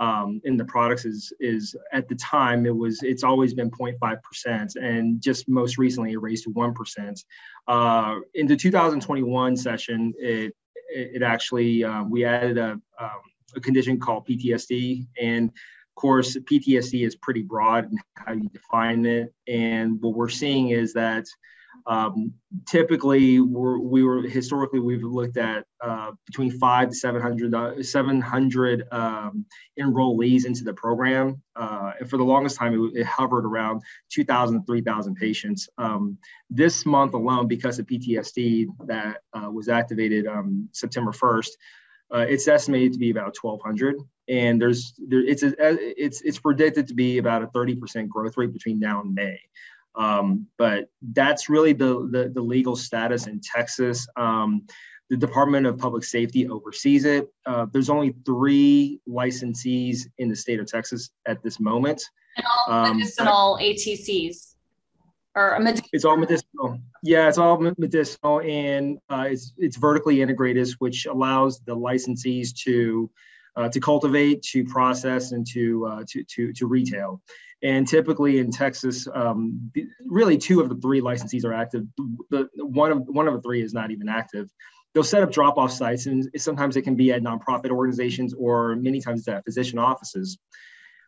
um, 0.00 0.40
in 0.44 0.56
the 0.56 0.64
products 0.64 1.04
is 1.04 1.32
is 1.40 1.76
at 1.92 2.08
the 2.08 2.14
time 2.16 2.66
it 2.66 2.76
was 2.76 3.02
it's 3.02 3.24
always 3.24 3.54
been 3.54 3.70
0.5 3.70 4.22
percent 4.22 4.76
and 4.76 5.20
just 5.20 5.48
most 5.48 5.78
recently 5.78 6.12
it 6.12 6.20
raised 6.20 6.44
to 6.44 6.50
one 6.50 6.74
percent. 6.74 7.24
Uh, 7.68 8.16
in 8.34 8.46
the 8.46 8.56
2021 8.56 9.56
session 9.56 10.12
it 10.18 10.54
it, 10.88 11.22
actually 11.22 11.84
uh, 11.84 12.02
we 12.04 12.24
added 12.24 12.58
a, 12.58 12.80
um, 12.98 13.20
a 13.56 13.60
condition 13.60 13.98
called 13.98 14.26
ptsd 14.26 15.06
and 15.20 15.50
of 15.98 16.00
course, 16.02 16.36
PTSD 16.36 17.04
is 17.04 17.16
pretty 17.16 17.42
broad 17.42 17.90
in 17.90 17.98
how 18.14 18.32
you 18.32 18.48
define 18.50 19.04
it. 19.04 19.34
And 19.48 20.00
what 20.00 20.14
we're 20.14 20.28
seeing 20.28 20.68
is 20.68 20.92
that 20.92 21.26
um, 21.86 22.32
typically 22.66 23.40
we're, 23.40 23.78
we 23.78 24.02
were 24.02 24.22
historically 24.22 24.80
we've 24.80 25.02
looked 25.02 25.36
at 25.36 25.64
uh, 25.82 26.12
between 26.26 26.50
five 26.50 26.88
to 26.88 26.94
700, 26.94 27.54
uh, 27.54 27.82
700 27.82 28.84
um, 28.90 29.44
enrollees 29.78 30.44
into 30.44 30.64
the 30.64 30.72
program. 30.72 31.40
Uh, 31.56 31.92
and 32.00 32.10
for 32.10 32.16
the 32.16 32.24
longest 32.24 32.56
time, 32.56 32.74
it, 32.74 33.00
it 33.00 33.06
hovered 33.06 33.44
around 33.44 33.82
2,000, 34.10 34.64
3,000 34.64 35.14
patients. 35.16 35.68
Um, 35.78 36.18
this 36.50 36.84
month 36.84 37.14
alone, 37.14 37.46
because 37.48 37.78
of 37.78 37.86
PTSD 37.86 38.66
that 38.86 39.18
uh, 39.32 39.50
was 39.50 39.68
activated 39.68 40.26
um, 40.26 40.68
September 40.72 41.12
1st, 41.12 41.50
uh, 42.14 42.24
it's 42.28 42.48
estimated 42.48 42.94
to 42.94 42.98
be 42.98 43.10
about 43.10 43.36
1,200, 43.40 43.96
and 44.28 44.60
there's 44.60 44.94
there, 44.96 45.20
it's 45.20 45.42
a, 45.42 45.54
it's 45.60 46.22
it's 46.22 46.38
predicted 46.38 46.88
to 46.88 46.94
be 46.94 47.18
about 47.18 47.42
a 47.42 47.48
30% 47.48 48.08
growth 48.08 48.36
rate 48.38 48.52
between 48.52 48.78
now 48.78 49.02
and 49.02 49.14
May. 49.14 49.38
Um, 49.94 50.46
but 50.58 50.90
that's 51.12 51.48
really 51.48 51.72
the, 51.72 52.08
the, 52.10 52.30
the 52.32 52.40
legal 52.40 52.76
status 52.76 53.26
in 53.26 53.40
Texas. 53.40 54.06
Um, 54.16 54.66
the 55.10 55.16
Department 55.16 55.66
of 55.66 55.78
Public 55.78 56.04
Safety 56.04 56.48
oversees 56.48 57.04
it. 57.04 57.28
Uh, 57.46 57.66
there's 57.72 57.88
only 57.88 58.14
three 58.26 59.00
licensees 59.08 60.06
in 60.18 60.28
the 60.28 60.36
state 60.36 60.60
of 60.60 60.66
Texas 60.66 61.10
at 61.26 61.42
this 61.42 61.58
moment. 61.58 62.02
And 62.36 62.46
all 62.66 62.74
um, 62.74 62.98
medicinal 62.98 63.58
ATCs 63.60 64.54
or 65.34 65.58
medicinal. 65.60 65.88
It's 65.92 66.04
all 66.04 66.16
medicinal. 66.16 66.80
Yeah, 67.02 67.28
it's 67.28 67.38
all 67.38 67.58
medicinal, 67.58 68.40
and 68.40 68.98
uh, 69.08 69.26
it's 69.30 69.54
it's 69.56 69.76
vertically 69.76 70.20
integrated, 70.20 70.68
which 70.78 71.06
allows 71.06 71.60
the 71.60 71.76
licensees 71.76 72.54
to 72.64 73.10
uh, 73.58 73.68
to 73.68 73.80
cultivate, 73.80 74.40
to 74.42 74.64
process, 74.64 75.32
and 75.32 75.46
to 75.54 75.86
uh, 75.86 76.04
to 76.08 76.24
to 76.24 76.52
to 76.52 76.66
retail. 76.66 77.20
And 77.62 77.88
typically 77.88 78.38
in 78.38 78.52
Texas, 78.52 79.08
um, 79.12 79.72
really 80.06 80.38
two 80.38 80.60
of 80.60 80.68
the 80.68 80.76
three 80.76 81.00
licensees 81.00 81.44
are 81.44 81.52
active. 81.52 81.84
The 82.30 82.48
one 82.54 82.92
of 82.92 82.98
one 83.08 83.26
of 83.26 83.34
the 83.34 83.42
three 83.42 83.62
is 83.62 83.74
not 83.74 83.90
even 83.90 84.08
active. 84.08 84.48
They'll 84.94 85.04
set 85.04 85.22
up 85.22 85.32
drop-off 85.32 85.72
sites, 85.72 86.06
and 86.06 86.30
sometimes 86.36 86.76
it 86.76 86.82
can 86.82 86.94
be 86.94 87.12
at 87.12 87.22
nonprofit 87.22 87.70
organizations, 87.70 88.32
or 88.32 88.76
many 88.76 89.00
times 89.00 89.26
at 89.28 89.44
physician 89.44 89.78
offices. 89.78 90.38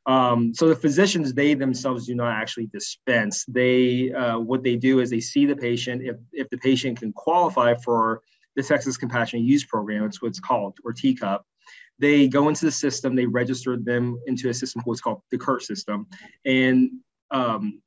Um, 0.06 0.52
so 0.54 0.68
the 0.68 0.76
physicians, 0.76 1.32
they 1.32 1.54
themselves 1.54 2.06
do 2.06 2.14
not 2.14 2.32
actually 2.32 2.66
dispense. 2.66 3.44
They 3.46 4.12
uh, 4.12 4.38
what 4.38 4.62
they 4.64 4.76
do 4.76 5.00
is 5.00 5.08
they 5.08 5.20
see 5.20 5.46
the 5.46 5.56
patient. 5.56 6.02
If 6.02 6.16
if 6.32 6.50
the 6.50 6.58
patient 6.58 6.98
can 6.98 7.12
qualify 7.12 7.74
for 7.74 8.22
the 8.56 8.62
Texas 8.62 8.96
Compassionate 8.96 9.44
Use 9.44 9.64
Program, 9.64 10.04
it's 10.04 10.20
what's 10.20 10.40
called, 10.40 10.78
or 10.84 10.92
TCUP, 10.92 11.40
they 12.00 12.26
go 12.26 12.48
into 12.48 12.64
the 12.64 12.72
system, 12.72 13.14
they 13.14 13.26
register 13.26 13.76
them 13.76 14.18
into 14.26 14.48
a 14.48 14.54
system, 14.54 14.82
what's 14.84 15.00
called 15.00 15.22
the 15.30 15.38
CURT 15.38 15.62
system, 15.62 16.06
and 16.44 16.90
um, 17.30 17.80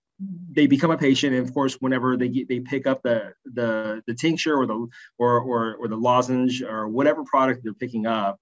they 0.51 0.67
become 0.67 0.91
a 0.91 0.97
patient. 0.97 1.35
And 1.35 1.45
of 1.45 1.53
course, 1.53 1.75
whenever 1.81 2.15
they 2.15 2.29
get, 2.29 2.47
they 2.47 2.59
pick 2.59 2.85
up 2.85 3.01
the 3.01 3.33
the 3.45 4.03
the 4.05 4.13
tincture 4.13 4.55
or 4.55 4.67
the 4.67 4.87
or 5.17 5.41
or, 5.41 5.75
or 5.75 5.87
the 5.87 5.97
lozenge 5.97 6.61
or 6.61 6.87
whatever 6.87 7.23
product 7.23 7.63
they're 7.63 7.73
picking 7.73 8.05
up, 8.05 8.39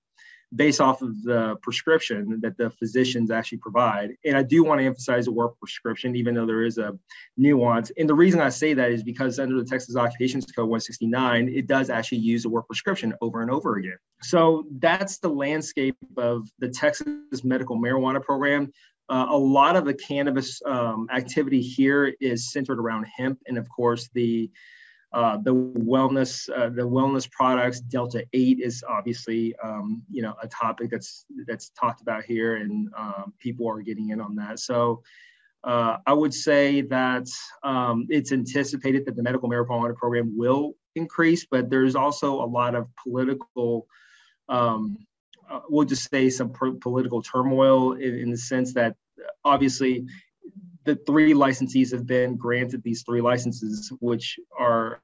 based 0.54 0.82
off 0.82 1.02
of 1.02 1.22
the 1.24 1.56
prescription 1.62 2.40
that 2.42 2.58
the 2.58 2.70
physicians 2.72 3.32
actually 3.32 3.60
provide. 3.60 4.12
And 4.26 4.36
I 4.36 4.44
do 4.44 4.64
want 4.64 4.80
to 4.80 4.86
emphasize 4.86 5.26
the 5.26 5.32
word 5.32 5.50
prescription, 5.60 6.16
even 6.16 6.36
though 6.36 6.46
there 6.46 6.64
is 6.64 6.78
a 6.78 6.98
nuance. 7.38 7.92
And 7.98 8.10
the 8.10 8.14
reason 8.14 8.42
I 8.42 8.50
say 8.50 8.74
that 8.74 8.92
is 8.92 9.02
because 9.02 9.40
under 9.40 9.58
the 9.58 9.64
Texas 9.64 9.96
Occupations 9.96 10.46
Code 10.46 10.70
169, 10.70 11.50
it 11.50 11.68
does 11.68 11.90
actually 11.90 12.20
use 12.20 12.44
the 12.44 12.50
word 12.50 12.64
prescription 12.64 13.14
over 13.22 13.42
and 13.42 13.50
over 13.50 13.78
again. 13.78 13.98
So 14.22 14.66
that's 14.80 15.20
the 15.20 15.30
landscape 15.30 15.96
of 16.18 16.50
the 16.60 16.68
Texas 16.68 17.44
medical 17.44 17.78
marijuana 17.78 18.22
program. 18.22 18.72
Uh, 19.10 19.28
a 19.30 19.38
lot 19.38 19.76
of 19.76 19.86
the 19.86 19.94
cannabis 19.94 20.62
um, 20.66 21.08
activity 21.14 21.62
here 21.62 22.14
is 22.20 22.52
centered 22.52 22.80
around 22.80 23.06
hemp, 23.06 23.40
and 23.48 23.58
of 23.58 23.68
course, 23.70 24.10
the 24.14 24.50
uh, 25.14 25.38
the 25.38 25.54
wellness, 25.54 26.50
uh, 26.56 26.70
the 26.70 26.82
wellness 26.82 27.30
products, 27.30 27.82
Delta 27.82 28.26
Eight 28.32 28.60
is 28.62 28.84
obviously, 28.88 29.54
um, 29.62 30.02
you 30.10 30.22
know, 30.22 30.36
a 30.42 30.48
topic 30.48 30.90
that's 30.90 31.26
that's 31.46 31.70
talked 31.70 32.02
about 32.02 32.24
here, 32.24 32.56
and 32.58 32.90
um, 32.98 33.34
people 33.38 33.70
are 33.70 33.82
getting 33.82 34.10
in 34.10 34.22
on 34.22 34.36
that. 34.36 34.60
So, 34.60 35.04
uh, 35.66 35.98
I 36.08 36.14
would 36.14 36.34
say 36.34 36.82
that 36.84 37.28
um, 37.62 38.08
it's 38.10 38.32
anticipated 38.32 39.06
that 39.06 39.18
the 39.18 39.24
medical 39.24 39.50
marijuana 39.50 39.96
program 39.96 40.38
will 40.38 40.76
increase, 40.96 41.46
but 41.46 41.70
there's 41.70 41.96
also 41.96 42.42
a 42.42 42.46
lot 42.46 42.76
of 42.76 42.88
political. 43.04 43.88
Um, 44.48 44.98
uh, 45.50 45.60
we'll 45.70 45.86
just 45.86 46.10
say 46.10 46.30
some 46.30 46.54
political 46.80 47.22
turmoil 47.22 47.94
in, 47.94 48.18
in 48.18 48.32
the 48.32 48.38
sense 48.38 48.74
that 48.76 48.96
obviously 49.44 50.06
the 50.84 50.96
three 51.08 51.34
licensees 51.34 51.92
have 51.92 52.06
been 52.06 52.36
granted 52.36 52.84
these 52.84 53.04
three 53.04 53.22
licenses, 53.22 53.92
which 54.00 54.40
are 54.58 55.02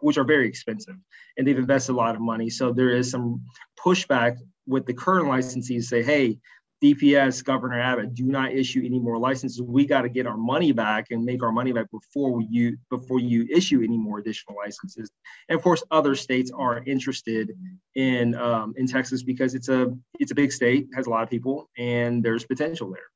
which 0.00 0.18
are 0.18 0.24
very 0.24 0.46
expensive, 0.46 0.96
and 1.36 1.46
they've 1.46 1.58
invested 1.58 1.92
a 1.92 1.94
lot 1.94 2.14
of 2.14 2.20
money. 2.20 2.50
So 2.50 2.72
there 2.72 2.90
is 2.90 3.10
some 3.10 3.42
pushback 3.82 4.36
with 4.66 4.84
the 4.86 4.92
current 4.92 5.26
licensees. 5.28 5.84
Say, 5.84 6.02
hey, 6.02 6.38
DPS, 6.82 7.42
Governor 7.42 7.80
Abbott, 7.80 8.14
do 8.14 8.24
not 8.24 8.52
issue 8.52 8.82
any 8.84 8.98
more 8.98 9.18
licenses. 9.18 9.62
We 9.62 9.86
got 9.86 10.02
to 10.02 10.10
get 10.10 10.26
our 10.26 10.36
money 10.36 10.72
back 10.72 11.06
and 11.10 11.24
make 11.24 11.42
our 11.42 11.52
money 11.52 11.72
back 11.72 11.90
before 11.90 12.42
you 12.42 12.76
before 12.90 13.18
you 13.18 13.46
issue 13.50 13.82
any 13.82 13.96
more 13.96 14.18
additional 14.18 14.58
licenses. 14.58 15.10
And 15.48 15.56
of 15.56 15.62
course, 15.62 15.82
other 15.90 16.14
states 16.14 16.50
are 16.54 16.82
interested 16.84 17.52
in 17.94 18.34
um, 18.34 18.74
in 18.76 18.86
Texas 18.86 19.22
because 19.22 19.54
it's 19.54 19.70
a 19.70 19.96
it's 20.20 20.32
a 20.32 20.34
big 20.34 20.52
state, 20.52 20.88
has 20.94 21.06
a 21.06 21.10
lot 21.10 21.22
of 21.22 21.30
people, 21.30 21.70
and 21.78 22.22
there's 22.22 22.44
potential 22.44 22.90
there. 22.90 23.08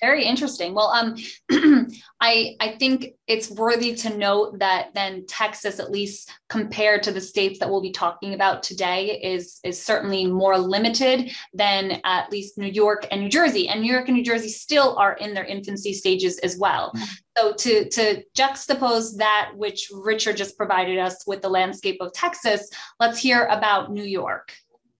Very 0.00 0.24
interesting. 0.24 0.74
Well, 0.74 0.88
um, 0.88 1.16
I 2.20 2.56
I 2.60 2.76
think 2.78 3.14
it's 3.26 3.50
worthy 3.50 3.94
to 3.96 4.16
note 4.16 4.58
that 4.60 4.94
then 4.94 5.26
Texas, 5.26 5.80
at 5.80 5.90
least 5.90 6.30
compared 6.48 7.02
to 7.04 7.12
the 7.12 7.20
states 7.20 7.58
that 7.58 7.68
we'll 7.68 7.82
be 7.82 7.90
talking 7.90 8.34
about 8.34 8.62
today, 8.62 9.20
is 9.20 9.58
is 9.64 9.82
certainly 9.82 10.26
more 10.26 10.56
limited 10.56 11.32
than 11.52 12.00
at 12.04 12.30
least 12.30 12.58
New 12.58 12.68
York 12.68 13.06
and 13.10 13.20
New 13.20 13.28
Jersey. 13.28 13.68
And 13.68 13.80
New 13.80 13.92
York 13.92 14.08
and 14.08 14.16
New 14.16 14.24
Jersey 14.24 14.50
still 14.50 14.96
are 14.98 15.14
in 15.14 15.34
their 15.34 15.44
infancy 15.44 15.92
stages 15.92 16.38
as 16.38 16.56
well. 16.58 16.92
Mm-hmm. 16.94 17.04
So 17.36 17.52
to 17.54 17.88
to 17.88 18.22
juxtapose 18.36 19.16
that, 19.16 19.52
which 19.56 19.90
Richard 19.92 20.36
just 20.36 20.56
provided 20.56 20.98
us 20.98 21.24
with 21.26 21.42
the 21.42 21.48
landscape 21.48 21.98
of 22.00 22.12
Texas, 22.12 22.70
let's 23.00 23.18
hear 23.18 23.46
about 23.46 23.90
New 23.90 24.04
York. 24.04 24.52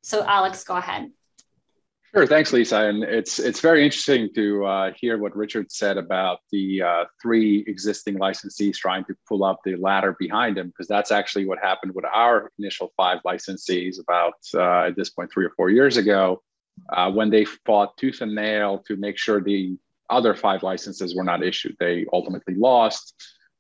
So 0.02 0.25
Alex, 0.25 0.64
go 0.64 0.76
ahead. 0.76 1.11
Sure, 2.15 2.27
thanks, 2.27 2.55
Lisa. 2.55 2.87
And 2.87 3.05
it's 3.05 3.38
it's 3.38 3.61
very 3.61 3.85
interesting 3.85 4.33
to 4.35 4.65
uh, 4.65 4.93
hear 4.97 5.19
what 5.19 5.37
Richard 5.37 5.71
said 5.71 5.99
about 5.99 6.38
the 6.50 6.83
uh, 6.83 7.05
three 7.21 7.65
existing 7.67 8.19
licensees 8.19 8.77
trying 8.77 9.05
to 9.05 9.15
pull 9.29 9.45
up 9.45 9.61
the 9.62 9.77
ladder 9.77 10.17
behind 10.19 10.57
him, 10.57 10.69
because 10.69 10.88
that's 10.88 11.12
actually 11.12 11.47
what 11.47 11.59
happened 11.59 11.95
with 11.95 12.07
our 12.07 12.50
initial 12.59 12.93
five 12.97 13.19
licensees 13.27 14.00
about 14.00 14.35
uh, 14.55 14.87
at 14.88 14.97
this 14.97 15.11
point 15.11 15.31
three 15.31 15.45
or 15.45 15.50
four 15.50 15.69
years 15.69 15.99
ago, 15.99 16.43
uh, 16.95 17.11
when 17.11 17.29
they 17.29 17.45
fought 17.45 17.95
tooth 17.99 18.23
and 18.23 18.35
nail 18.35 18.79
to 18.87 18.97
make 18.97 19.19
sure 19.19 19.43
the 19.43 19.77
other 20.09 20.35
five 20.35 20.62
licenses 20.62 21.15
were 21.15 21.25
not 21.25 21.43
issued. 21.43 21.77
They 21.79 22.07
ultimately 22.11 22.55
lost. 22.55 23.15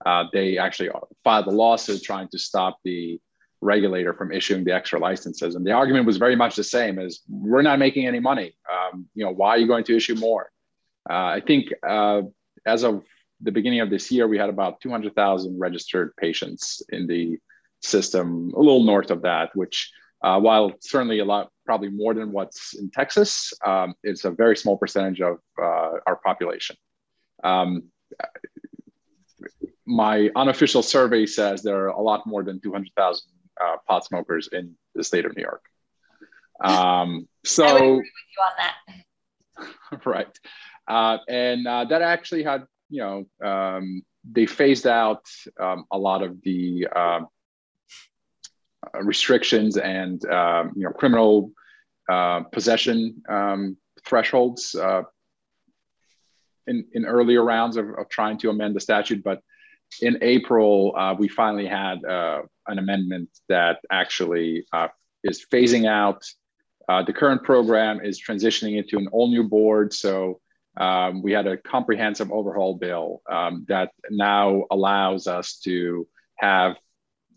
Uh, 0.06 0.24
they 0.32 0.56
actually 0.56 0.88
filed 1.22 1.48
a 1.48 1.50
lawsuit 1.50 2.02
trying 2.02 2.28
to 2.28 2.38
stop 2.38 2.78
the 2.82 3.20
regulator 3.60 4.14
from 4.14 4.32
issuing 4.32 4.64
the 4.64 4.72
extra 4.72 4.98
licenses. 4.98 5.54
And 5.54 5.66
the 5.66 5.72
argument 5.72 6.06
was 6.06 6.16
very 6.16 6.36
much 6.36 6.56
the 6.56 6.64
same 6.64 6.98
as 6.98 7.20
we're 7.28 7.62
not 7.62 7.78
making 7.78 8.06
any 8.06 8.20
money. 8.20 8.54
Um, 8.70 9.06
you 9.14 9.24
know, 9.24 9.32
why 9.32 9.50
are 9.50 9.58
you 9.58 9.66
going 9.66 9.84
to 9.84 9.96
issue 9.96 10.14
more? 10.14 10.50
Uh, 11.08 11.12
I 11.36 11.42
think 11.44 11.72
uh, 11.86 12.22
as 12.66 12.84
of 12.84 13.04
the 13.40 13.52
beginning 13.52 13.80
of 13.80 13.90
this 13.90 14.10
year, 14.10 14.28
we 14.28 14.38
had 14.38 14.48
about 14.48 14.80
200,000 14.80 15.58
registered 15.58 16.14
patients 16.16 16.82
in 16.90 17.06
the 17.06 17.38
system, 17.80 18.52
a 18.54 18.58
little 18.58 18.84
north 18.84 19.10
of 19.10 19.22
that, 19.22 19.50
which 19.54 19.90
uh, 20.22 20.38
while 20.38 20.72
certainly 20.80 21.20
a 21.20 21.24
lot, 21.24 21.50
probably 21.64 21.90
more 21.90 22.12
than 22.14 22.32
what's 22.32 22.74
in 22.74 22.90
Texas, 22.90 23.52
um, 23.64 23.94
it's 24.02 24.24
a 24.24 24.30
very 24.30 24.56
small 24.56 24.76
percentage 24.76 25.20
of 25.20 25.38
uh, 25.60 25.92
our 26.06 26.16
population. 26.24 26.76
Um, 27.44 27.84
my 29.86 30.28
unofficial 30.34 30.82
survey 30.82 31.24
says 31.24 31.62
there 31.62 31.84
are 31.84 31.88
a 31.88 32.02
lot 32.02 32.26
more 32.26 32.42
than 32.42 32.60
200,000 32.60 33.22
uh, 33.62 33.76
pot 33.86 34.04
smokers 34.04 34.48
in 34.52 34.74
the 34.94 35.04
state 35.04 35.24
of 35.24 35.36
New 35.36 35.42
York. 35.42 35.64
Um, 36.62 37.28
so, 37.44 38.02
right, 40.04 40.38
uh, 40.86 41.18
and 41.28 41.66
uh, 41.66 41.84
that 41.86 42.02
actually 42.02 42.42
had 42.42 42.64
you 42.88 43.02
know 43.02 43.46
um, 43.46 44.02
they 44.30 44.46
phased 44.46 44.86
out 44.86 45.24
um, 45.60 45.84
a 45.90 45.98
lot 45.98 46.22
of 46.22 46.40
the 46.42 46.86
um, 46.88 47.28
uh, 48.94 49.02
restrictions 49.02 49.76
and 49.76 50.24
um, 50.26 50.72
you 50.76 50.84
know 50.84 50.90
criminal 50.90 51.52
uh, 52.08 52.40
possession 52.52 53.22
um, 53.28 53.76
thresholds 54.04 54.74
uh, 54.74 55.02
in 56.66 56.86
in 56.92 57.04
earlier 57.04 57.44
rounds 57.44 57.76
of, 57.76 57.88
of 57.90 58.08
trying 58.08 58.38
to 58.38 58.50
amend 58.50 58.74
the 58.76 58.80
statute, 58.80 59.22
but 59.22 59.42
in 60.02 60.18
April, 60.22 60.94
uh, 60.96 61.14
we 61.18 61.28
finally 61.28 61.66
had 61.66 62.04
uh, 62.04 62.42
an 62.68 62.78
amendment 62.78 63.30
that 63.48 63.78
actually 63.90 64.64
uh, 64.72 64.88
is 65.24 65.44
phasing 65.52 65.86
out. 65.86 66.24
Uh, 66.88 67.02
the 67.02 67.12
current 67.12 67.42
program 67.42 68.00
is 68.00 68.20
transitioning 68.20 68.78
into 68.78 68.96
an 68.96 69.08
all 69.08 69.28
new 69.28 69.44
board. 69.44 69.92
So 69.92 70.40
um, 70.76 71.22
we 71.22 71.32
had 71.32 71.46
a 71.46 71.56
comprehensive 71.56 72.30
overhaul 72.30 72.74
bill 72.76 73.20
um, 73.30 73.66
that 73.68 73.90
now 74.10 74.64
allows 74.70 75.26
us 75.26 75.58
to 75.64 76.06
have 76.36 76.76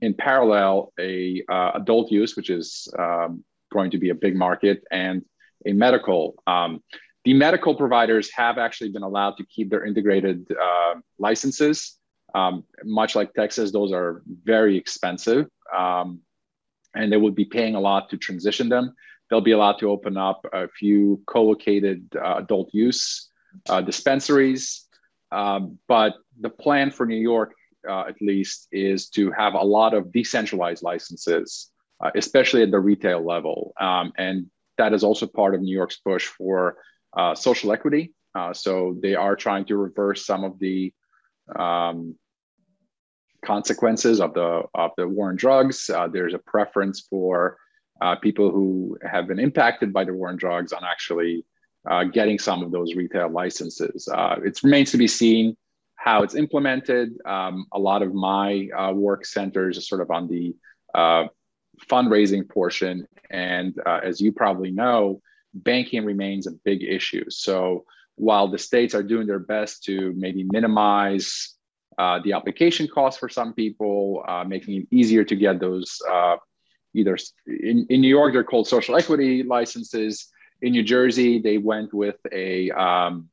in 0.01 0.13
parallel 0.13 0.93
a 0.99 1.43
uh, 1.49 1.71
adult 1.75 2.11
use, 2.11 2.35
which 2.35 2.49
is 2.49 2.87
um, 2.97 3.43
going 3.71 3.91
to 3.91 3.97
be 3.97 4.09
a 4.09 4.15
big 4.15 4.35
market, 4.35 4.83
and 4.91 5.23
a 5.65 5.73
medical. 5.73 6.35
Um, 6.47 6.83
the 7.23 7.33
medical 7.33 7.75
providers 7.75 8.31
have 8.35 8.57
actually 8.57 8.91
been 8.91 9.03
allowed 9.03 9.37
to 9.37 9.45
keep 9.45 9.69
their 9.69 9.85
integrated 9.85 10.47
uh, 10.51 10.95
licenses. 11.19 11.97
Um, 12.33 12.63
much 12.83 13.15
like 13.15 13.33
Texas, 13.33 13.71
those 13.71 13.91
are 13.91 14.21
very 14.43 14.77
expensive, 14.77 15.47
um, 15.75 16.21
and 16.93 17.11
they 17.11 17.17
would 17.17 17.35
be 17.35 17.45
paying 17.45 17.75
a 17.75 17.79
lot 17.79 18.09
to 18.09 18.17
transition 18.17 18.69
them. 18.69 18.93
They'll 19.29 19.41
be 19.41 19.51
allowed 19.51 19.79
to 19.79 19.89
open 19.89 20.17
up 20.17 20.45
a 20.51 20.67
few 20.67 21.21
co-located 21.25 22.09
uh, 22.15 22.35
adult 22.37 22.69
use 22.73 23.29
uh, 23.69 23.81
dispensaries, 23.81 24.87
um, 25.31 25.77
but 25.87 26.15
the 26.39 26.49
plan 26.49 26.91
for 26.91 27.05
New 27.05 27.15
York 27.15 27.53
uh, 27.87 28.05
at 28.07 28.21
least, 28.21 28.67
is 28.71 29.09
to 29.09 29.31
have 29.31 29.53
a 29.53 29.63
lot 29.63 29.93
of 29.93 30.11
decentralized 30.11 30.83
licenses, 30.83 31.71
uh, 32.03 32.11
especially 32.15 32.63
at 32.63 32.71
the 32.71 32.79
retail 32.79 33.25
level. 33.25 33.73
Um, 33.79 34.13
and 34.17 34.49
that 34.77 34.93
is 34.93 35.03
also 35.03 35.27
part 35.27 35.55
of 35.55 35.61
New 35.61 35.75
York's 35.75 35.97
push 35.97 36.25
for 36.25 36.77
uh, 37.15 37.35
social 37.35 37.71
equity. 37.71 38.13
Uh, 38.33 38.53
so 38.53 38.97
they 39.01 39.15
are 39.15 39.35
trying 39.35 39.65
to 39.65 39.75
reverse 39.75 40.25
some 40.25 40.43
of 40.43 40.57
the 40.59 40.93
um, 41.57 42.15
consequences 43.43 44.19
of 44.19 44.33
the 44.33 44.63
of 44.73 44.91
the 44.97 45.07
war 45.07 45.29
on 45.29 45.35
drugs. 45.35 45.89
Uh, 45.89 46.07
there's 46.07 46.33
a 46.33 46.39
preference 46.39 47.01
for 47.09 47.57
uh, 48.01 48.15
people 48.15 48.51
who 48.51 48.97
have 49.03 49.27
been 49.27 49.39
impacted 49.39 49.93
by 49.93 50.03
the 50.03 50.13
war 50.13 50.29
on 50.29 50.37
drugs 50.37 50.73
on 50.73 50.83
actually 50.83 51.45
uh, 51.89 52.03
getting 52.03 52.39
some 52.39 52.63
of 52.63 52.71
those 52.71 52.95
retail 52.95 53.29
licenses. 53.29 54.07
Uh, 54.07 54.35
it 54.43 54.59
remains 54.63 54.91
to 54.91 54.97
be 54.97 55.07
seen 55.07 55.55
how 55.95 56.23
it's 56.23 56.35
implemented. 56.35 57.13
Um, 57.25 57.65
a 57.73 57.79
lot 57.79 58.01
of 58.01 58.13
my 58.13 58.69
uh, 58.75 58.91
work 58.91 59.25
centers 59.25 59.87
sort 59.87 60.01
of 60.01 60.09
on 60.09 60.27
the 60.27 60.55
uh, 60.95 61.27
fundraising 61.89 62.47
portion, 62.47 63.07
and 63.29 63.79
as 63.85 64.19
you 64.19 64.31
probably 64.31 64.71
know, 64.71 65.21
banking 65.53 66.05
remains 66.05 66.47
a 66.47 66.51
big 66.63 66.83
issue. 66.83 67.25
So 67.29 67.85
while 68.15 68.47
the 68.47 68.57
states 68.57 68.93
are 68.93 69.03
doing 69.03 69.27
their 69.27 69.39
best 69.39 69.83
to 69.85 70.13
maybe 70.15 70.43
minimize 70.51 71.55
uh, 72.01 72.19
the 72.25 72.33
application 72.33 72.87
costs 72.87 73.19
for 73.19 73.29
some 73.29 73.53
people, 73.53 74.23
uh, 74.27 74.43
making 74.43 74.73
it 74.79 74.87
easier 74.99 75.23
to 75.23 75.35
get 75.35 75.59
those 75.59 75.89
uh, 76.15 76.35
either 76.95 77.15
in, 77.45 77.85
in 77.89 78.01
New 78.01 78.13
York, 78.19 78.33
they're 78.33 78.43
called 78.43 78.67
social 78.67 78.95
equity 78.97 79.43
licenses. 79.43 80.27
In 80.63 80.71
New 80.71 80.83
Jersey, 80.83 81.39
they 81.39 81.57
went 81.59 81.93
with 81.93 82.19
a 82.31 82.71
um, 82.71 83.29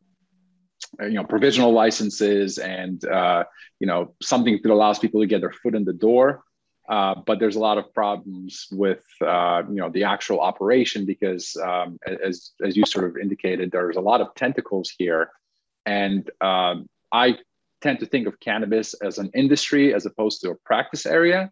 you 1.01 1.17
know 1.19 1.25
provisional 1.25 1.73
licenses 1.73 2.59
and 2.59 3.03
uh, 3.07 3.45
you 3.81 3.87
know 3.87 4.15
something 4.23 4.61
that 4.63 4.71
allows 4.71 4.99
people 4.99 5.21
to 5.21 5.27
get 5.27 5.41
their 5.41 5.57
foot 5.63 5.75
in 5.75 5.85
the 5.85 5.99
door. 6.09 6.43
Uh, 6.89 7.15
but 7.27 7.39
there's 7.39 7.57
a 7.57 7.65
lot 7.71 7.77
of 7.77 7.93
problems 7.93 8.67
with 8.71 9.05
uh, 9.21 9.63
you 9.69 9.77
know 9.81 9.91
the 9.91 10.05
actual 10.05 10.41
operation 10.41 11.07
because 11.07 11.57
um, 11.71 11.99
as 12.07 12.53
as 12.67 12.77
you 12.77 12.85
sort 12.85 13.07
of 13.09 13.17
indicated, 13.17 13.71
there's 13.71 13.97
a 13.97 14.07
lot 14.11 14.21
of 14.21 14.35
tentacles 14.35 14.93
here, 14.99 15.31
and 15.87 16.31
um, 16.41 16.87
I 17.13 17.39
tend 17.81 18.01
to 18.01 18.07
think 18.07 18.27
of 18.27 18.41
cannabis 18.41 18.95
as 18.95 19.19
an 19.19 19.31
industry 19.35 19.95
as 19.95 20.07
opposed 20.07 20.41
to 20.41 20.51
a 20.51 20.55
practice 20.65 21.07
area. 21.07 21.51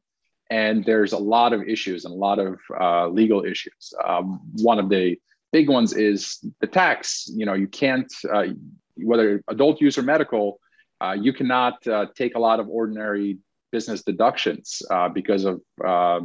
And 0.50 0.84
there's 0.84 1.12
a 1.12 1.18
lot 1.18 1.52
of 1.52 1.62
issues 1.62 2.04
and 2.04 2.12
a 2.14 2.16
lot 2.16 2.38
of 2.38 2.58
uh, 2.80 3.08
legal 3.08 3.44
issues. 3.44 3.92
Um, 4.04 4.40
one 4.54 4.78
of 4.78 4.88
the 4.88 5.18
big 5.52 5.68
ones 5.68 5.92
is 5.92 6.38
the 6.60 6.66
tax. 6.66 7.28
You 7.32 7.46
know, 7.46 7.54
you 7.54 7.66
can't, 7.66 8.12
uh, 8.32 8.46
whether 8.96 9.42
adult 9.48 9.80
use 9.80 9.98
or 9.98 10.02
medical, 10.02 10.60
uh, 11.00 11.16
you 11.18 11.32
cannot 11.32 11.86
uh, 11.86 12.06
take 12.14 12.36
a 12.36 12.38
lot 12.38 12.60
of 12.60 12.68
ordinary 12.68 13.38
business 13.72 14.02
deductions 14.02 14.82
uh, 14.90 15.08
because 15.08 15.44
of 15.44 15.60
uh, 15.84 16.20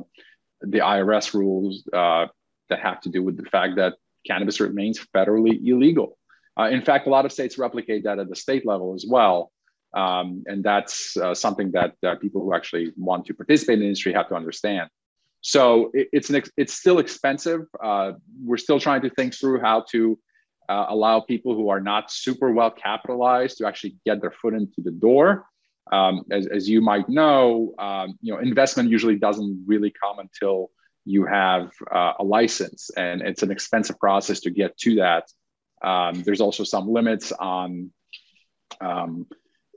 the 0.61 0.79
IRS 0.79 1.33
rules 1.33 1.83
that 1.91 2.79
have 2.79 3.01
to 3.01 3.09
do 3.09 3.21
with 3.21 3.35
the 3.35 3.49
fact 3.49 3.75
that 3.75 3.95
cannabis 4.25 4.59
remains 4.59 4.99
federally 5.13 5.59
illegal. 5.65 6.17
in 6.57 6.81
fact, 6.81 7.07
a 7.07 7.09
lot 7.09 7.25
of 7.25 7.31
states 7.33 7.57
replicate 7.57 8.03
that 8.03 8.19
at 8.19 8.29
the 8.29 8.35
state 8.35 8.65
level 8.65 8.93
as 8.93 9.05
well. 9.07 9.51
Um, 9.93 10.43
and 10.45 10.63
that's 10.63 11.17
uh, 11.17 11.33
something 11.33 11.71
that 11.71 11.95
uh, 12.05 12.15
people 12.15 12.41
who 12.41 12.53
actually 12.53 12.93
want 12.95 13.25
to 13.25 13.33
participate 13.33 13.75
in 13.75 13.79
the 13.81 13.85
industry 13.87 14.13
have 14.13 14.29
to 14.29 14.35
understand. 14.35 14.89
So 15.41 15.91
it, 15.93 16.07
it's 16.13 16.29
an 16.29 16.35
ex- 16.37 16.51
it's 16.55 16.73
still 16.73 16.99
expensive. 16.99 17.61
Uh, 17.83 18.13
we're 18.43 18.57
still 18.57 18.79
trying 18.79 19.01
to 19.01 19.09
think 19.09 19.33
through 19.33 19.59
how 19.59 19.85
to 19.91 20.17
uh, 20.69 20.85
allow 20.89 21.19
people 21.19 21.55
who 21.55 21.69
are 21.69 21.81
not 21.81 22.11
super 22.11 22.51
well 22.51 22.71
capitalized 22.71 23.57
to 23.57 23.67
actually 23.67 23.97
get 24.05 24.21
their 24.21 24.31
foot 24.31 24.53
into 24.53 24.81
the 24.81 24.91
door. 24.91 25.45
Um, 25.91 26.23
as, 26.31 26.47
as 26.47 26.69
you 26.69 26.79
might 26.79 27.09
know, 27.09 27.73
um, 27.79 28.17
you 28.21 28.33
know 28.33 28.39
investment 28.39 28.89
usually 28.89 29.17
doesn't 29.17 29.65
really 29.67 29.91
come 29.91 30.19
until 30.19 30.71
you 31.03 31.25
have 31.25 31.71
uh, 31.91 32.13
a 32.19 32.23
license, 32.23 32.91
and 32.95 33.21
it's 33.21 33.43
an 33.43 33.51
expensive 33.51 33.99
process 33.99 34.39
to 34.41 34.51
get 34.51 34.77
to 34.77 34.95
that. 34.95 35.25
Um, 35.83 36.21
there's 36.23 36.41
also 36.41 36.63
some 36.63 36.87
limits 36.87 37.31
on 37.31 37.91
um, 38.79 39.25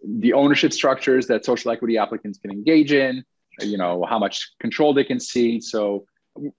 the 0.07 0.33
ownership 0.33 0.73
structures 0.73 1.27
that 1.29 1.45
social 1.45 1.71
equity 1.71 1.99
applicants 1.99 2.39
can 2.39 2.51
engage 2.51 2.93
in, 2.93 3.25
you 3.61 3.79
know, 3.79 4.05
how 4.09 4.19
much 4.19 4.53
control 4.61 4.95
they 4.95 5.05
can 5.05 5.21
see. 5.21 5.61
So 5.61 6.07
it 6.37 6.53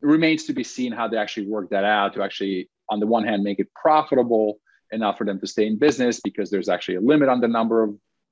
remains 0.00 0.44
to 0.44 0.52
be 0.52 0.64
seen 0.64 0.92
how 0.92 1.08
they 1.08 1.16
actually 1.16 1.46
work 1.46 1.70
that 1.70 1.84
out 1.84 2.14
to 2.14 2.22
actually, 2.22 2.68
on 2.88 3.00
the 3.00 3.06
one 3.06 3.24
hand, 3.24 3.42
make 3.42 3.58
it 3.58 3.68
profitable 3.74 4.58
enough 4.90 5.18
for 5.18 5.24
them 5.24 5.40
to 5.40 5.46
stay 5.46 5.66
in 5.66 5.78
business 5.78 6.20
because 6.20 6.50
there's 6.50 6.68
actually 6.68 6.96
a 6.96 7.00
limit 7.00 7.28
on 7.28 7.40
the 7.40 7.48
number 7.48 7.82
of, 7.82 7.90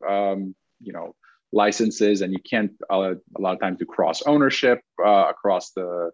um, 0.09 0.55
you 0.81 0.93
know, 0.93 1.15
licenses 1.53 2.21
and 2.21 2.33
you 2.33 2.39
can't 2.39 2.73
uh, 2.93 3.15
a 3.15 3.41
lot 3.41 3.55
of 3.55 3.61
times 3.61 3.79
do 3.79 3.87
cross 3.87 4.23
ownership 4.23 4.83
uh, 5.05 5.27
across 5.31 5.71
the 5.71 6.11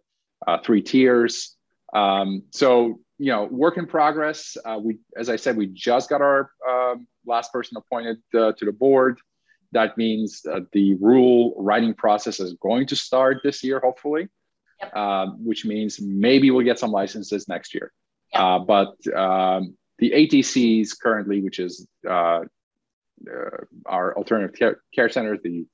uh, 0.47 0.59
three 0.65 0.83
tiers. 0.83 1.57
Um, 1.93 2.45
so 2.51 3.01
you 3.19 3.31
know, 3.31 3.45
work 3.45 3.77
in 3.77 3.87
progress. 3.87 4.57
Uh, 4.65 4.79
we, 4.83 4.99
as 5.17 5.29
I 5.29 5.37
said, 5.37 5.57
we 5.57 5.67
just 5.67 6.11
got 6.11 6.21
our 6.21 6.51
um, 6.69 7.07
last 7.27 7.53
person 7.53 7.77
appointed 7.77 8.19
uh, 8.35 8.53
to 8.53 8.65
the 8.65 8.73
board. 8.73 9.19
That 9.73 9.97
means 9.99 10.43
the 10.43 10.95
rule 11.01 11.55
writing 11.59 11.95
process 11.95 12.39
is 12.39 12.55
going 12.55 12.87
to 12.89 12.97
start 12.97 13.41
this 13.43 13.65
year, 13.65 13.81
hopefully, 13.81 14.29
yep. 14.81 14.95
Um, 14.97 15.45
which 15.45 15.65
means 15.65 16.01
maybe 16.01 16.51
we'll 16.51 16.65
get 16.65 16.79
some 16.79 16.93
licenses 16.93 17.49
next 17.49 17.75
year. 17.75 17.93
Yep. 18.33 18.43
Uh, 18.43 18.59
but 18.61 19.17
um, 19.17 19.77
the 19.99 20.13
ATCs 20.13 20.99
currently, 21.01 21.41
which 21.41 21.59
is 21.59 21.89
uh, 22.09 22.41
uh, 23.29 23.57
our 23.87 24.17
alternative 24.17 24.55
care, 24.57 24.81
care 24.95 25.09
centers, 25.09 25.41
the 25.43 25.67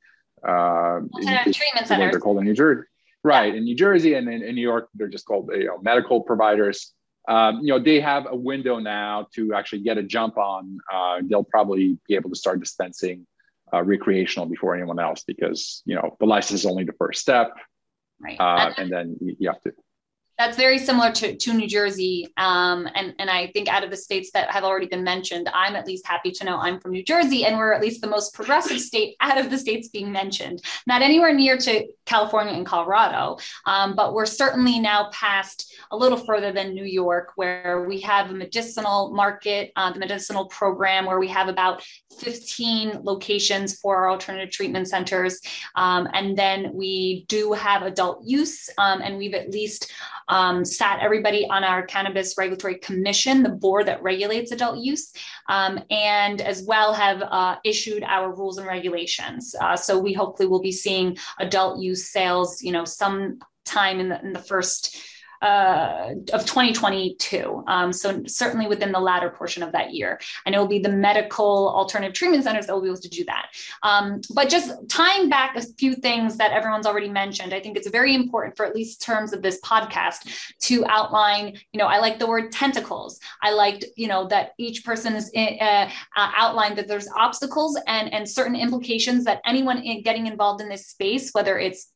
alternative 0.43 1.55
treatment 1.55 1.87
centers, 1.87 2.11
they're 2.11 2.21
called 2.21 2.39
in 2.39 2.45
New 2.45 2.55
Jersey. 2.55 2.87
Right. 3.23 3.55
In 3.55 3.65
New 3.65 3.77
Jersey 3.77 4.15
and 4.15 4.29
in, 4.29 4.43
in 4.43 4.55
New 4.55 4.63
York, 4.63 4.89
they're 4.95 5.09
just 5.09 5.27
called 5.27 5.51
you 5.53 5.67
know, 5.67 5.79
medical 5.83 6.23
providers 6.23 6.95
um, 7.31 7.61
you 7.63 7.69
know, 7.69 7.79
they 7.79 8.01
have 8.01 8.27
a 8.29 8.35
window 8.35 8.81
now 8.81 9.29
to 9.37 9.55
actually 9.55 9.83
get 9.83 9.97
a 9.97 10.03
jump 10.03 10.37
on. 10.37 10.79
Uh, 10.93 11.21
they'll 11.23 11.45
probably 11.45 11.97
be 12.09 12.17
able 12.17 12.29
to 12.29 12.35
start 12.35 12.59
dispensing 12.59 13.25
uh, 13.73 13.85
recreational 13.85 14.47
before 14.47 14.75
anyone 14.75 14.99
else 14.99 15.23
because 15.25 15.83
you 15.87 15.95
know 15.95 16.17
the 16.19 16.27
license 16.27 16.61
is 16.61 16.67
only 16.67 16.83
the 16.83 16.93
first 16.95 17.21
step, 17.21 17.55
right? 18.21 18.37
Uh, 18.41 18.73
and 18.77 18.91
then 18.91 19.17
you, 19.21 19.37
you 19.39 19.49
have 19.49 19.61
to 19.61 19.73
that's 20.41 20.57
very 20.57 20.79
similar 20.79 21.13
to, 21.13 21.37
to 21.37 21.53
New 21.53 21.69
Jersey. 21.69 22.33
Um, 22.39 22.89
and, 22.95 23.15
and 23.19 23.29
I 23.29 23.49
think 23.49 23.69
out 23.69 23.85
of 23.85 23.91
the 23.91 23.97
states 23.97 24.31
that 24.33 24.51
have 24.51 24.65
already 24.65 24.87
been 24.87 25.05
mentioned, 25.05 25.51
I'm 25.53 25.77
at 25.77 25.87
least 25.87 26.07
happy 26.07 26.31
to 26.31 26.45
know 26.45 26.57
I'm 26.57 26.81
from 26.81 26.93
New 26.93 27.05
Jersey 27.05 27.45
and 27.45 27.59
we're 27.59 27.75
at 27.75 27.83
least 27.83 28.01
the 28.01 28.07
most 28.07 28.33
progressive 28.33 28.81
state 28.81 29.17
out 29.21 29.37
of 29.37 29.51
the 29.51 29.59
states 29.59 29.89
being 29.89 30.11
mentioned. 30.11 30.63
Not 30.87 31.03
anywhere 31.03 31.35
near 31.35 31.59
to 31.59 31.87
California 32.07 32.55
and 32.55 32.65
Colorado, 32.65 33.37
um, 33.67 33.95
but 33.95 34.15
we're 34.15 34.25
certainly 34.25 34.79
now 34.79 35.11
past 35.13 35.75
a 35.91 35.97
little 35.97 36.17
further 36.17 36.53
than 36.53 36.73
New 36.73 36.85
York, 36.85 37.33
where 37.37 37.85
we 37.87 38.01
have 38.01 38.31
a 38.31 38.35
medicinal 38.35 39.13
market, 39.13 39.73
uh, 39.77 39.93
the 39.93 39.99
medicinal 39.99 40.47
program, 40.47 41.05
where 41.05 41.21
we 41.21 41.29
have 41.29 41.49
about 41.49 41.83
15 42.19 43.01
locations 43.03 43.79
for 43.79 43.97
our 43.97 44.11
alternative 44.11 44.51
treatment 44.51 44.89
centers. 44.89 45.39
Um, 45.75 46.09
and 46.15 46.35
then 46.35 46.73
we 46.73 47.27
do 47.29 47.53
have 47.53 47.83
adult 47.83 48.25
use, 48.25 48.71
um, 48.79 49.03
and 49.03 49.19
we've 49.19 49.35
at 49.35 49.51
least 49.51 49.93
um, 50.31 50.65
sat 50.65 51.01
everybody 51.01 51.47
on 51.51 51.65
our 51.65 51.83
Cannabis 51.83 52.39
Regulatory 52.39 52.77
Commission, 52.79 53.43
the 53.43 53.51
board 53.51 53.87
that 53.87 54.03
regulates 54.03 54.53
adult 54.53 54.79
use, 54.79 55.13
um, 55.49 55.79
and 55.91 56.41
as 56.41 56.63
well 56.63 56.95
have 56.95 57.21
uh, 57.23 57.57
issued 57.65 58.03
our 58.05 58.35
rules 58.35 58.57
and 58.57 58.67
regulations. 58.67 59.55
Uh, 59.61 59.77
so 59.77 59.99
we 59.99 60.13
hopefully 60.13 60.49
will 60.49 60.63
be 60.63 60.73
seeing 60.73 61.19
adult 61.39 61.81
use 61.83 62.11
sales, 62.11 62.63
you 62.63 62.73
know, 62.73 62.85
some 62.85 63.41
time 63.65 64.01
in 64.01 64.09
the, 64.09 64.21
in 64.23 64.33
the 64.33 64.39
first 64.39 64.97
uh, 65.43 66.11
of 66.33 66.45
2022. 66.45 67.65
Um, 67.67 67.93
so 67.93 68.23
certainly 68.27 68.67
within 68.67 68.93
the 68.93 69.01
latter 69.01 69.31
portion 69.31 69.63
of 69.63 69.73
that 69.73 69.95
year. 69.95 70.21
And 70.45 70.55
it 70.55 70.59
will 70.59 70.67
be 70.67 70.79
the 70.79 70.91
medical 70.91 71.69
alternative 71.75 72.15
treatment 72.15 72.45
centers 72.45 72.67
that 72.67 72.75
will 72.75 72.83
be 72.83 72.89
able 72.89 73.01
to 73.01 73.09
do 73.09 73.25
that. 73.25 73.47
Um, 73.83 74.21
but 74.35 74.49
just 74.49 74.73
tying 74.89 75.29
back 75.29 75.57
a 75.57 75.63
few 75.63 75.95
things 75.95 76.37
that 76.37 76.53
everyone's 76.53 76.87
already 76.87 77.09
mentioned, 77.09 77.55
I 77.55 77.61
think 77.61 77.77
it's 77.77 77.89
very 77.89 78.15
important 78.15 78.57
for 78.57 78.67
at 78.67 78.75
least 78.75 79.03
terms 79.03 79.33
of 79.33 79.43
this 79.43 79.61
podcast 79.63 80.55
to 80.61 80.85
outline, 80.87 81.59
you 81.73 81.79
know, 81.79 81.87
I 81.87 81.99
like 81.99 82.19
the 82.19 82.27
word 82.27 82.53
tentacles. 82.53 83.19
I 83.43 83.53
liked, 83.53 83.85
you 83.97 84.09
know, 84.09 84.27
that 84.29 84.53
each 84.59 84.85
person 84.85 85.15
is 85.15 85.31
uh, 85.37 85.41
uh, 85.41 85.89
outlined 86.17 86.77
that 86.77 86.89
there's 86.89 87.09
obstacles 87.17 87.79
and, 87.87 88.13
and 88.13 88.29
certain 88.29 88.57
implications 88.57 89.25
that 89.25 89.41
anyone 89.45 89.79
in 89.79 90.03
getting 90.03 90.27
involved 90.27 90.61
in 90.61 90.69
this 90.69 90.87
space, 90.87 91.31
whether 91.33 91.59
it's 91.59 91.93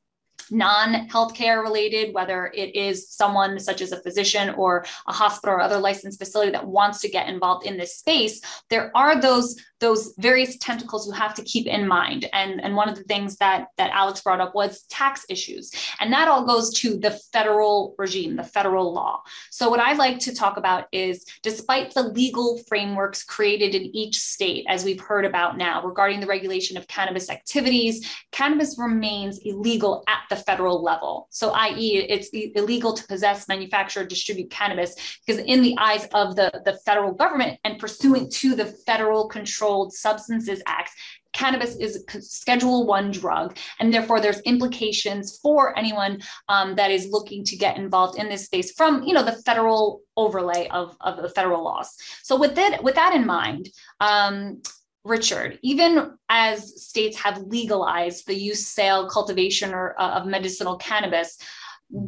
non 0.50 1.08
healthcare 1.08 1.62
related, 1.62 2.14
whether 2.14 2.46
it 2.54 2.74
is 2.74 3.08
someone 3.10 3.58
such 3.58 3.80
as 3.80 3.92
a 3.92 4.02
physician 4.02 4.50
or 4.50 4.84
a 5.06 5.12
hospital 5.12 5.56
or 5.56 5.60
other 5.60 5.78
licensed 5.78 6.18
facility 6.18 6.52
that 6.52 6.66
wants 6.66 7.00
to 7.00 7.08
get 7.08 7.28
involved 7.28 7.66
in 7.66 7.76
this 7.76 7.96
space, 7.98 8.40
there 8.70 8.90
are 8.96 9.20
those 9.20 9.56
those 9.84 10.14
various 10.16 10.56
tentacles 10.56 11.06
you 11.06 11.12
have 11.12 11.34
to 11.34 11.42
keep 11.42 11.66
in 11.66 11.86
mind. 11.86 12.26
And, 12.32 12.58
and 12.64 12.74
one 12.74 12.88
of 12.88 12.96
the 12.96 13.04
things 13.04 13.36
that, 13.36 13.66
that 13.76 13.90
Alex 13.90 14.22
brought 14.22 14.40
up 14.40 14.54
was 14.54 14.84
tax 14.88 15.26
issues. 15.28 15.70
And 16.00 16.10
that 16.10 16.26
all 16.26 16.46
goes 16.46 16.72
to 16.80 16.96
the 16.96 17.10
federal 17.34 17.94
regime, 17.98 18.36
the 18.36 18.44
federal 18.44 18.94
law. 18.94 19.20
So, 19.50 19.68
what 19.68 19.80
I'd 19.80 19.98
like 19.98 20.18
to 20.20 20.34
talk 20.34 20.56
about 20.56 20.86
is 20.90 21.26
despite 21.42 21.92
the 21.92 22.04
legal 22.04 22.58
frameworks 22.66 23.22
created 23.24 23.74
in 23.74 23.94
each 23.94 24.16
state, 24.18 24.64
as 24.70 24.84
we've 24.84 25.00
heard 25.00 25.26
about 25.26 25.58
now 25.58 25.84
regarding 25.84 26.20
the 26.20 26.26
regulation 26.26 26.78
of 26.78 26.88
cannabis 26.88 27.28
activities, 27.28 28.10
cannabis 28.32 28.78
remains 28.78 29.38
illegal 29.44 30.02
at 30.08 30.22
the 30.30 30.36
federal 30.36 30.82
level. 30.82 31.28
So, 31.30 31.50
i.e., 31.50 32.06
it's 32.08 32.30
illegal 32.32 32.94
to 32.94 33.06
possess, 33.06 33.48
manufacture, 33.48 34.06
distribute 34.06 34.50
cannabis 34.50 35.20
because, 35.26 35.42
in 35.42 35.60
the 35.60 35.76
eyes 35.78 36.08
of 36.14 36.36
the, 36.36 36.62
the 36.64 36.78
federal 36.86 37.12
government 37.12 37.58
and 37.64 37.78
pursuant 37.78 38.32
to 38.32 38.54
the 38.54 38.64
Federal 38.86 39.28
Controlled 39.74 39.92
Substances 39.92 40.62
Act, 40.66 40.90
cannabis 41.32 41.74
is 41.76 42.04
a 42.14 42.22
schedule 42.22 42.86
one 42.86 43.10
drug 43.10 43.56
and 43.80 43.92
therefore 43.92 44.20
there's 44.20 44.40
implications 44.42 45.40
for 45.42 45.76
anyone 45.76 46.22
um, 46.48 46.76
that 46.76 46.92
is 46.92 47.08
looking 47.10 47.42
to 47.42 47.56
get 47.56 47.76
involved 47.76 48.16
in 48.20 48.28
this 48.28 48.44
space 48.44 48.70
from 48.70 49.02
you 49.02 49.12
know 49.12 49.24
the 49.24 49.42
federal 49.42 50.02
overlay 50.16 50.68
of, 50.68 50.96
of 51.00 51.20
the 51.20 51.28
federal 51.28 51.64
laws 51.64 51.96
so 52.22 52.38
with 52.38 52.54
that 52.54 52.84
with 52.84 52.94
that 52.94 53.16
in 53.16 53.26
mind 53.26 53.68
um, 53.98 54.62
Richard, 55.04 55.58
even 55.62 56.12
as 56.30 56.82
states 56.82 57.18
have 57.18 57.36
legalized 57.42 58.26
the 58.26 58.34
use, 58.34 58.66
sale, 58.66 59.06
cultivation 59.06 59.74
or, 59.74 59.94
uh, 60.00 60.12
of 60.12 60.26
medicinal 60.26 60.76
cannabis, 60.76 61.36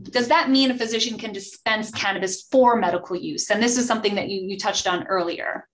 does 0.02 0.28
that 0.28 0.48
mean 0.48 0.70
a 0.70 0.78
physician 0.78 1.18
can 1.18 1.30
dispense 1.30 1.90
cannabis 1.90 2.44
for 2.50 2.74
medical 2.76 3.14
use? 3.14 3.50
And 3.50 3.62
this 3.62 3.76
is 3.76 3.86
something 3.86 4.14
that 4.14 4.30
you, 4.30 4.40
you 4.48 4.56
touched 4.56 4.86
on 4.86 5.06
earlier. 5.08 5.68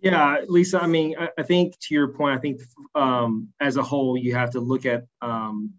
Yeah, 0.00 0.38
Lisa, 0.46 0.82
I 0.82 0.86
mean, 0.86 1.16
I, 1.18 1.30
I 1.38 1.42
think 1.42 1.78
to 1.80 1.94
your 1.94 2.08
point, 2.08 2.36
I 2.36 2.40
think 2.40 2.60
um, 2.94 3.48
as 3.60 3.76
a 3.76 3.82
whole, 3.82 4.16
you 4.16 4.34
have 4.34 4.50
to 4.50 4.60
look 4.60 4.84
at, 4.84 5.04
um, 5.22 5.72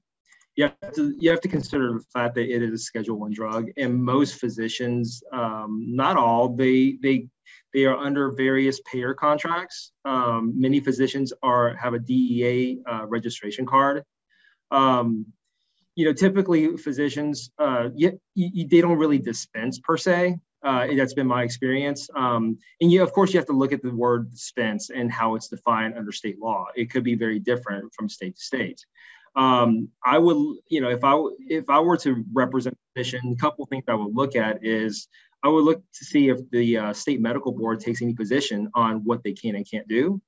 you, 0.56 0.64
have 0.66 0.94
to, 0.94 1.16
you 1.20 1.30
have 1.30 1.42
to 1.42 1.48
consider 1.48 1.94
the 1.94 2.04
fact 2.14 2.36
that 2.36 2.50
it 2.50 2.64
is 2.64 2.74
a 2.74 2.78
Schedule 2.78 3.20
One 3.20 3.32
drug, 3.32 3.70
and 3.78 4.04
most 4.04 4.40
physicians, 4.40 5.22
um, 5.32 5.86
not 5.88 6.18
all, 6.18 6.50
they 6.50 6.98
they 7.02 7.28
they 7.74 7.86
are 7.86 7.96
under 7.96 8.32
various 8.32 8.82
payer 8.92 9.14
contracts. 9.14 9.92
Um, 10.04 10.54
many 10.60 10.80
physicians 10.80 11.32
are 11.44 11.76
have 11.76 11.94
a 11.94 12.00
DEA 12.00 12.80
uh, 12.90 13.06
registration 13.06 13.68
card. 13.68 14.04
Um, 14.72 15.28
you 15.96 16.06
know, 16.06 16.14
typically 16.14 16.78
physicians, 16.78 17.52
uh, 17.60 17.90
you, 17.96 18.20
you, 18.36 18.68
they 18.68 18.82
don't 18.82 18.98
really 18.98 19.18
dispense 19.18 19.80
per 19.80 19.98
se. 19.98 20.38
Uh, 20.64 20.88
that's 20.96 21.14
been 21.14 21.28
my 21.28 21.44
experience. 21.44 22.10
Um, 22.16 22.58
and 22.82 22.92
you, 22.92 23.04
of 23.04 23.14
course, 23.14 23.32
you 23.32 23.40
have 23.40 23.46
to 23.48 23.54
look 23.54 23.72
at 23.72 23.84
the 23.84 23.94
word 23.94 24.32
dispense 24.32 24.90
and 24.90 25.12
how 25.12 25.36
it's 25.36 25.48
defined 25.48 25.96
under 25.98 26.12
state 26.12 26.40
law. 26.40 26.66
It 26.76 26.90
could 26.90 27.04
be 27.04 27.16
very 27.16 27.40
different 27.40 27.94
from 27.94 28.10
state 28.10 28.36
to 28.36 28.42
state. 28.42 28.84
Um, 29.36 29.90
I 30.04 30.18
would, 30.18 30.58
you 30.68 30.82
know, 30.82 30.90
if 30.90 31.04
I 31.04 31.16
if 31.48 31.70
I 31.70 31.80
were 31.80 31.98
to 31.98 32.26
represent 32.34 32.76
a 32.76 33.00
physician, 33.00 33.36
a 33.38 33.42
couple 33.42 33.66
things 33.68 33.84
I 33.88 33.94
would 33.94 34.16
look 34.16 34.36
at 34.36 34.66
is 34.66 35.08
I 35.44 35.50
would 35.50 35.64
look 35.64 35.84
to 35.94 36.06
see 36.06 36.30
if 36.30 36.40
the 36.50 36.78
uh, 36.78 36.94
state 36.94 37.22
medical 37.22 37.52
board 37.52 37.80
takes 37.80 38.02
any 38.02 38.16
position 38.16 38.70
on 38.74 39.04
what 39.04 39.24
they 39.24 39.34
can 39.34 39.56
and 39.56 39.70
can't 39.70 39.88
do. 39.88 40.20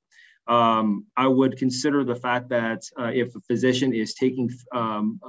Um, 0.48 1.06
I 1.18 1.28
would 1.28 1.58
consider 1.58 2.04
the 2.04 2.16
fact 2.16 2.50
that 2.50 2.84
uh, 3.00 3.12
if 3.14 3.36
a 3.36 3.42
physician 3.42 3.94
is 3.94 4.14
taking 4.14 4.50
um, 4.74 5.20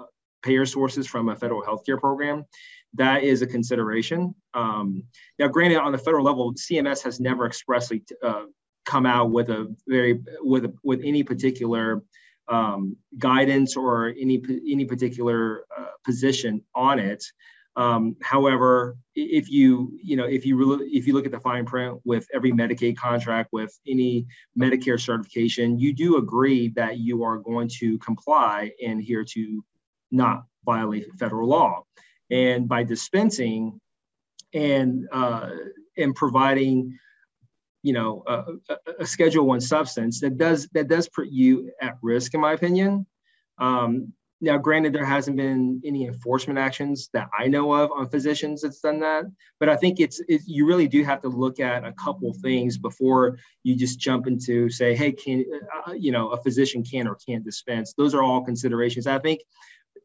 payer 0.43 0.67
sources 0.67 1.07
from 1.07 1.29
a 1.29 1.37
federal 1.37 1.63
healthcare 1.63 1.99
program, 1.99 2.45
that 2.95 3.23
is 3.23 3.43
a 3.43 3.47
consideration. 3.47 4.35
Um, 4.55 5.05
now, 5.39 5.49
granted, 5.49 5.79
on 5.79 5.93
the 5.93 5.99
federal 5.99 6.25
level, 6.25 6.55
CMS 6.55 7.03
has 7.05 7.21
never 7.21 7.47
expressly 7.47 8.03
uh, 8.23 8.45
come 8.85 9.07
out 9.07 9.31
with 9.31 9.51
a 9.51 9.75
very 9.87 10.21
with 10.41 10.65
a, 10.65 10.75
with 10.83 11.01
any 11.05 11.23
particular 11.23 12.03
um, 12.49 12.97
guidance 13.19 13.77
or 13.77 14.09
any 14.09 14.43
any 14.69 14.85
particular 14.85 15.65
uh, 15.77 15.87
position 16.05 16.63
on 16.75 16.99
it. 16.99 17.25
Um, 17.77 18.17
however, 18.21 18.97
if 19.15 19.49
you 19.49 19.97
you 20.03 20.17
know 20.17 20.25
if 20.25 20.45
you 20.45 20.57
really, 20.57 20.87
if 20.89 21.07
you 21.07 21.15
look 21.15 21.27
at 21.27 21.33
the 21.33 21.41
fine 21.41 21.65
print 21.65 22.01
with 22.05 22.27
every 22.35 22.51
Medicaid 22.51 22.97
contract 22.97 23.51
with 23.53 23.73
any 23.87 24.27
Medicare 24.59 25.01
certification, 25.01 25.79
you 25.79 25.95
do 25.95 26.17
agree 26.17 26.69
that 26.71 26.99
you 26.99 27.23
are 27.23 27.39
going 27.39 27.69
to 27.79 27.99
comply 27.99 28.73
and 28.85 29.01
here 29.01 29.25
to 29.25 29.65
not 30.11 30.45
violate 30.65 31.07
federal 31.19 31.49
law. 31.49 31.85
And 32.31 32.69
by 32.69 32.85
dispensing 32.85 33.81
and 34.55 35.09
uh, 35.13 35.51
and 35.97 36.15
providing, 36.15 36.99
you 37.83 37.93
know, 37.93 38.23
a, 38.27 38.45
a, 39.01 39.07
Schedule 39.07 39.47
One 39.47 39.61
substance 39.61 40.21
that 40.21 40.39
does 40.39 40.69
that 40.73 40.89
does 40.89 41.09
put 41.09 41.29
you 41.29 41.71
at 41.81 41.97
risk, 42.03 42.35
in 42.35 42.41
my 42.41 42.53
opinion. 42.53 43.07
Um, 43.59 44.13
now, 44.43 44.57
granted, 44.57 44.95
there 44.95 45.05
hasn't 45.05 45.37
been 45.37 45.83
any 45.85 46.07
enforcement 46.07 46.59
actions 46.59 47.11
that 47.13 47.29
I 47.39 47.47
know 47.47 47.75
of 47.75 47.93
on 47.93 48.09
physicians 48.09 48.63
that's 48.63 48.81
done 48.81 48.99
that, 49.01 49.25
but 49.59 49.69
I 49.69 49.77
think 49.77 50.01
it's 50.01 50.21
it, 50.29 50.41
you 50.47 50.67
really 50.67 50.89
do 50.89 51.05
have 51.05 51.21
to 51.23 51.29
look 51.29 51.61
at 51.61 51.85
a 51.85 51.93
couple 51.93 52.33
things 52.33 52.79
before 52.79 53.37
you 53.65 53.77
just 53.77 54.01
jump 54.01 54.27
into 54.27 54.71
say, 54.71 54.95
hey, 54.97 55.13
can 55.13 55.45
uh, 55.87 55.93
you 55.93 56.11
know 56.11 56.31
a 56.31 56.43
physician 56.43 56.83
can 56.83 57.07
or 57.07 57.17
can't 57.17 57.45
dispense? 57.45 57.93
Those 57.97 58.15
are 58.15 58.23
all 58.23 58.43
considerations. 58.43 59.07
I 59.07 59.19
think 59.19 59.41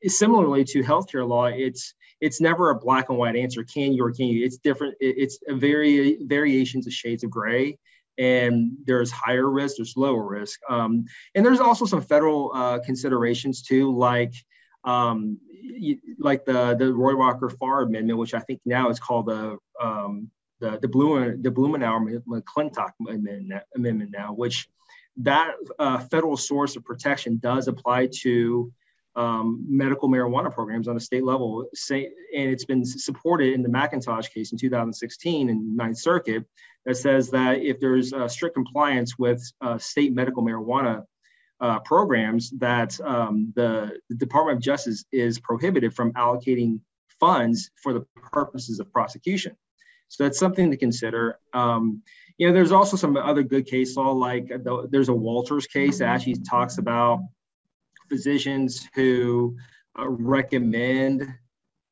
similarly 0.08 0.64
to 0.66 0.82
healthcare 0.82 1.28
law, 1.28 1.46
it's 1.46 1.94
it's 2.22 2.40
never 2.40 2.70
a 2.70 2.80
black 2.80 3.10
and 3.10 3.18
white 3.18 3.36
answer. 3.36 3.64
Can 3.64 3.94
you 3.94 4.04
or 4.04 4.12
can 4.12 4.28
you? 4.28 4.46
It's 4.46 4.58
different. 4.58 4.96
It's 5.00 5.40
a 5.48 5.56
very 5.56 6.18
variations 6.24 6.88
of 6.88 6.94
shades 6.94 7.24
of 7.24 7.30
gray, 7.30 7.78
and 8.18 8.72
there's 8.86 9.12
higher 9.12 9.50
risk, 9.50 9.78
there's 9.78 9.98
lower 9.98 10.24
risk, 10.24 10.60
um, 10.70 11.06
and 11.34 11.46
there's 11.46 11.60
also 11.60 11.86
some 11.86 12.02
federal 12.02 12.52
uh, 12.54 12.80
considerations 12.80 13.62
too, 13.62 13.96
like 13.96 14.34
um, 14.84 15.40
like 16.20 16.46
the 16.46 16.76
the 16.76 16.86
Rohrabacher 16.86 17.58
Farr 17.58 17.84
Amendment, 17.84 18.20
which 18.20 18.34
I 18.34 18.40
think 18.40 18.62
now 18.66 18.90
is 18.90 19.00
called 19.00 19.28
the 19.28 19.58
um, 19.82 20.30
the 20.60 20.80
the 20.82 20.88
Blumen 20.88 21.44
the 21.44 21.52
Blumenauer 21.52 22.22
McClintock 22.28 22.92
amendment, 23.02 23.62
amendment 23.76 24.12
now, 24.12 24.34
which 24.34 24.68
that 25.18 25.54
uh, 25.80 26.00
federal 26.00 26.38
source 26.38 26.76
of 26.76 26.84
protection 26.84 27.38
does 27.38 27.68
apply 27.68 28.10
to 28.22 28.72
um, 29.16 29.64
medical 29.68 30.10
marijuana 30.10 30.54
programs 30.54 30.88
on 30.88 30.98
a 30.98 31.00
state 31.00 31.24
level. 31.24 31.66
Say, 31.74 32.06
and 32.36 32.50
it's 32.50 32.66
been 32.66 32.86
supported 32.86 33.54
in 33.54 33.64
the 33.64 33.70
McIntosh 33.70 34.32
case 34.32 34.52
in 34.52 34.58
2016 34.58 35.50
in 35.50 35.76
Ninth 35.76 35.98
Circuit 35.98 36.46
that 36.86 36.98
says 36.98 37.30
that 37.32 37.62
if 37.62 37.80
there's 37.80 38.14
uh, 38.14 38.28
strict 38.28 38.56
compliance 38.56 39.18
with 39.18 39.42
uh, 39.62 39.78
state 39.78 40.14
medical 40.14 40.44
marijuana 40.44 41.04
uh, 41.62 41.80
programs, 41.80 42.52
that 42.52 43.00
um, 43.02 43.54
the, 43.56 43.98
the 44.10 44.16
Department 44.16 44.58
of 44.58 44.64
Justice 44.64 45.06
is 45.12 45.40
prohibited 45.40 45.94
from 45.94 46.12
allocating 46.14 46.80
funds 47.20 47.72
for 47.82 47.94
the 47.94 48.06
purposes 48.16 48.80
of 48.80 48.92
prosecution. 48.92 49.56
So 50.10 50.24
that's 50.24 50.38
something 50.38 50.70
to 50.72 50.78
consider. 50.78 51.40
Um, 51.54 52.04
you 52.38 52.48
know, 52.48 52.54
there's 52.54 52.72
also 52.72 52.98
some 52.98 53.18
other 53.18 53.44
good 53.44 53.66
case 53.66 53.96
law, 53.96 54.12
like 54.12 54.50
the, 54.50 54.88
there's 54.92 55.10
a 55.10 55.14
Walters 55.14 55.66
case 55.68 56.00
that 56.00 56.10
actually 56.10 56.36
talks 56.48 56.78
about 56.78 57.22
physicians 58.10 58.88
who 58.96 59.56
uh, 60.00 60.08
recommend 60.08 61.28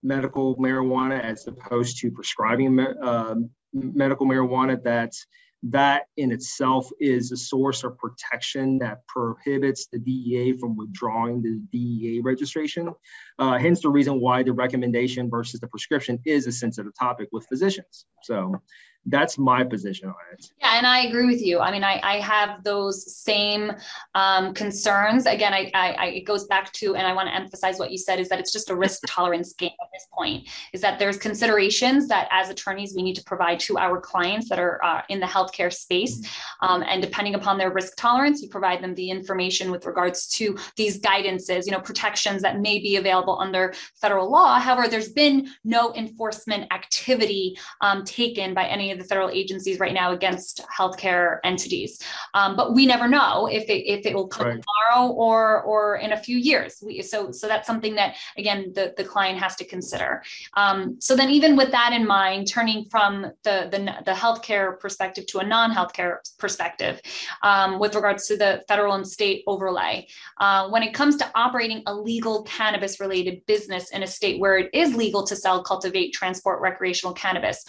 medical 0.03 0.55
marijuana 0.57 1.21
as 1.21 1.47
opposed 1.47 1.97
to 1.99 2.11
prescribing 2.11 2.79
uh, 2.79 3.35
medical 3.73 4.25
marijuana 4.25 4.81
that's 4.83 5.25
that 5.63 6.07
in 6.17 6.31
itself 6.31 6.89
is 6.99 7.31
a 7.31 7.37
source 7.37 7.85
of 7.85 7.97
protection 7.97 8.77
that 8.79 9.07
prohibits 9.07 9.87
the 9.87 9.97
DEA 9.97 10.51
from 10.57 10.75
withdrawing 10.75 11.41
the 11.41 11.61
DEA 11.71 12.19
registration. 12.19 12.93
Uh, 13.39 13.57
hence 13.57 13.81
the 13.81 13.89
reason 13.89 14.19
why 14.19 14.43
the 14.43 14.51
recommendation 14.51 15.29
versus 15.29 15.61
the 15.61 15.67
prescription 15.67 16.19
is 16.25 16.47
a 16.47 16.51
sensitive 16.51 16.91
topic 16.99 17.29
with 17.31 17.47
physicians. 17.47 18.05
So 18.23 18.61
that's 19.07 19.37
my 19.37 19.63
position 19.63 20.09
on 20.09 20.15
it. 20.31 20.51
Yeah, 20.61 20.77
and 20.77 20.87
I 20.87 21.03
agree 21.03 21.25
with 21.25 21.41
you. 21.41 21.59
I 21.59 21.71
mean, 21.71 21.83
I, 21.83 21.99
I 22.03 22.19
have 22.19 22.63
those 22.63 23.15
same 23.15 23.71
um, 24.15 24.53
concerns. 24.53 25.25
Again, 25.25 25.53
I, 25.53 25.69
I, 25.73 25.91
I, 25.91 26.05
it 26.07 26.21
goes 26.21 26.45
back 26.45 26.71
to, 26.73 26.95
and 26.95 27.05
I 27.05 27.13
want 27.13 27.27
to 27.27 27.35
emphasize 27.35 27.79
what 27.79 27.91
you 27.91 27.97
said 27.97 28.19
is 28.19 28.29
that 28.29 28.39
it's 28.39 28.53
just 28.53 28.69
a 28.69 28.75
risk 28.75 29.01
tolerance 29.07 29.53
game 29.53 29.71
at 29.81 29.87
this 29.93 30.07
point. 30.13 30.47
Is 30.71 30.81
that 30.81 30.99
there's 30.99 31.17
considerations 31.17 32.07
that 32.07 32.29
as 32.31 32.49
attorneys 32.49 32.93
we 32.95 33.03
need 33.03 33.15
to 33.15 33.23
provide 33.23 33.59
to 33.61 33.77
our 33.77 33.99
clients 33.99 34.47
that 34.49 34.59
are 34.59 34.83
uh, 34.83 35.01
in 35.09 35.19
the 35.19 35.25
healthcare 35.25 35.73
space, 35.73 36.21
mm-hmm. 36.21 36.65
um, 36.65 36.83
and 36.87 37.01
depending 37.01 37.35
upon 37.35 37.57
their 37.57 37.71
risk 37.71 37.93
tolerance, 37.97 38.41
you 38.41 38.47
provide 38.47 38.81
them 38.81 38.95
the 38.95 39.09
information 39.09 39.69
with 39.69 39.85
regards 39.85 40.27
to 40.27 40.57
these 40.77 40.99
guidances, 41.01 41.65
you 41.65 41.71
know, 41.71 41.81
protections 41.81 42.41
that 42.41 42.61
may 42.61 42.79
be 42.79 42.95
available 42.95 43.37
under 43.39 43.73
federal 43.99 44.31
law. 44.31 44.59
However, 44.59 44.87
there's 44.87 45.11
been 45.11 45.49
no 45.65 45.93
enforcement 45.95 46.71
activity 46.71 47.57
um, 47.81 48.05
taken 48.05 48.53
by 48.53 48.65
any 48.65 48.92
of 48.93 48.99
the 48.99 49.05
federal 49.05 49.29
agencies 49.29 49.79
right 49.79 49.93
now 49.93 50.11
against 50.11 50.61
healthcare 50.75 51.39
entities. 51.43 51.99
Um, 52.33 52.55
but 52.55 52.73
we 52.73 52.85
never 52.85 53.07
know 53.07 53.47
if 53.47 53.63
it 53.69 53.83
if 53.89 54.05
it 54.05 54.13
will 54.15 54.27
come 54.27 54.47
right. 54.47 54.63
tomorrow 54.63 55.11
or 55.11 55.61
or 55.63 55.97
in 55.97 56.13
a 56.13 56.17
few 56.17 56.37
years. 56.37 56.81
We, 56.85 57.01
so 57.01 57.31
so 57.31 57.47
that's 57.47 57.67
something 57.67 57.95
that 57.95 58.15
again 58.37 58.71
the, 58.73 58.93
the 58.97 59.03
client 59.03 59.39
has 59.39 59.55
to 59.57 59.65
consider. 59.65 60.23
Um, 60.55 60.97
so 60.99 61.15
then 61.15 61.29
even 61.29 61.55
with 61.55 61.71
that 61.71 61.93
in 61.93 62.05
mind, 62.07 62.47
turning 62.47 62.85
from 62.85 63.23
the 63.43 63.67
the, 63.71 63.79
the 64.05 64.11
healthcare 64.11 64.79
perspective 64.79 65.25
to 65.27 65.39
a 65.39 65.45
non-healthcare 65.45 66.17
perspective 66.37 67.01
um, 67.41 67.79
with 67.79 67.95
regards 67.95 68.27
to 68.27 68.37
the 68.37 68.63
federal 68.67 68.93
and 68.93 69.07
state 69.07 69.43
overlay. 69.47 70.07
Uh, 70.39 70.69
when 70.69 70.83
it 70.83 70.93
comes 70.93 71.15
to 71.17 71.31
operating 71.35 71.83
a 71.87 71.93
legal 71.93 72.43
cannabis 72.43 72.99
related 72.99 73.45
business 73.45 73.91
in 73.91 74.03
a 74.03 74.07
state 74.07 74.39
where 74.39 74.57
it 74.57 74.69
is 74.73 74.95
legal 74.95 75.25
to 75.25 75.35
sell, 75.35 75.63
cultivate, 75.63 76.13
transport 76.13 76.61
recreational 76.61 77.13
cannabis, 77.13 77.65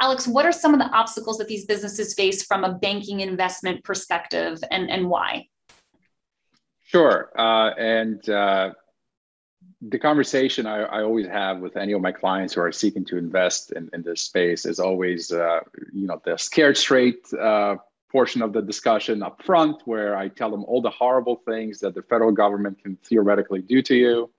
Alex, 0.00 0.26
what 0.26 0.44
are 0.44 0.52
some 0.52 0.74
of 0.74 0.80
the 0.80 0.86
obstacles 0.86 1.38
that 1.38 1.48
these 1.48 1.66
businesses 1.66 2.14
face 2.14 2.44
from 2.44 2.64
a 2.64 2.72
banking 2.72 3.20
investment 3.20 3.84
perspective 3.84 4.62
and, 4.70 4.90
and 4.90 5.08
why? 5.08 5.46
Sure. 6.82 7.30
Uh, 7.38 7.70
and 7.78 8.28
uh, 8.28 8.70
the 9.80 9.98
conversation 9.98 10.66
I, 10.66 10.82
I, 10.82 11.02
always 11.02 11.26
have 11.26 11.58
with 11.60 11.76
any 11.76 11.92
of 11.92 12.00
my 12.00 12.12
clients 12.12 12.54
who 12.54 12.60
are 12.60 12.72
seeking 12.72 13.04
to 13.06 13.16
invest 13.16 13.72
in, 13.72 13.88
in 13.92 14.02
this 14.02 14.22
space 14.22 14.66
is 14.66 14.78
always, 14.78 15.32
uh, 15.32 15.60
you 15.92 16.06
know, 16.06 16.20
the 16.24 16.36
scared 16.36 16.76
straight 16.76 17.32
uh, 17.34 17.76
portion 18.10 18.42
of 18.42 18.52
the 18.52 18.62
discussion 18.62 19.22
up 19.22 19.42
front, 19.42 19.82
where 19.86 20.16
I 20.16 20.28
tell 20.28 20.50
them 20.50 20.64
all 20.64 20.80
the 20.80 20.90
horrible 20.90 21.36
things 21.44 21.80
that 21.80 21.94
the 21.94 22.02
federal 22.02 22.32
government 22.32 22.82
can 22.82 22.96
theoretically 23.04 23.60
do 23.60 23.82
to 23.82 23.94
you. 23.94 24.30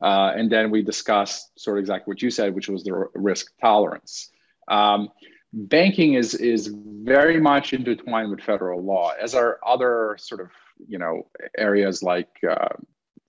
Uh, 0.00 0.32
and 0.34 0.50
then 0.50 0.70
we 0.70 0.82
discuss 0.82 1.50
sort 1.56 1.78
of 1.78 1.82
exactly 1.82 2.10
what 2.10 2.20
you 2.20 2.30
said, 2.30 2.54
which 2.54 2.68
was 2.68 2.82
the 2.82 2.92
risk 3.14 3.52
tolerance. 3.60 4.30
Um, 4.72 5.10
banking 5.52 6.14
is 6.14 6.34
is 6.34 6.74
very 6.74 7.40
much 7.40 7.72
intertwined 7.72 8.30
with 8.30 8.40
federal 8.40 8.82
law, 8.82 9.12
as 9.20 9.34
are 9.34 9.58
other 9.66 10.16
sort 10.18 10.40
of 10.40 10.50
you 10.88 10.98
know 10.98 11.26
areas 11.56 12.02
like 12.02 12.30
uh, 12.48 12.74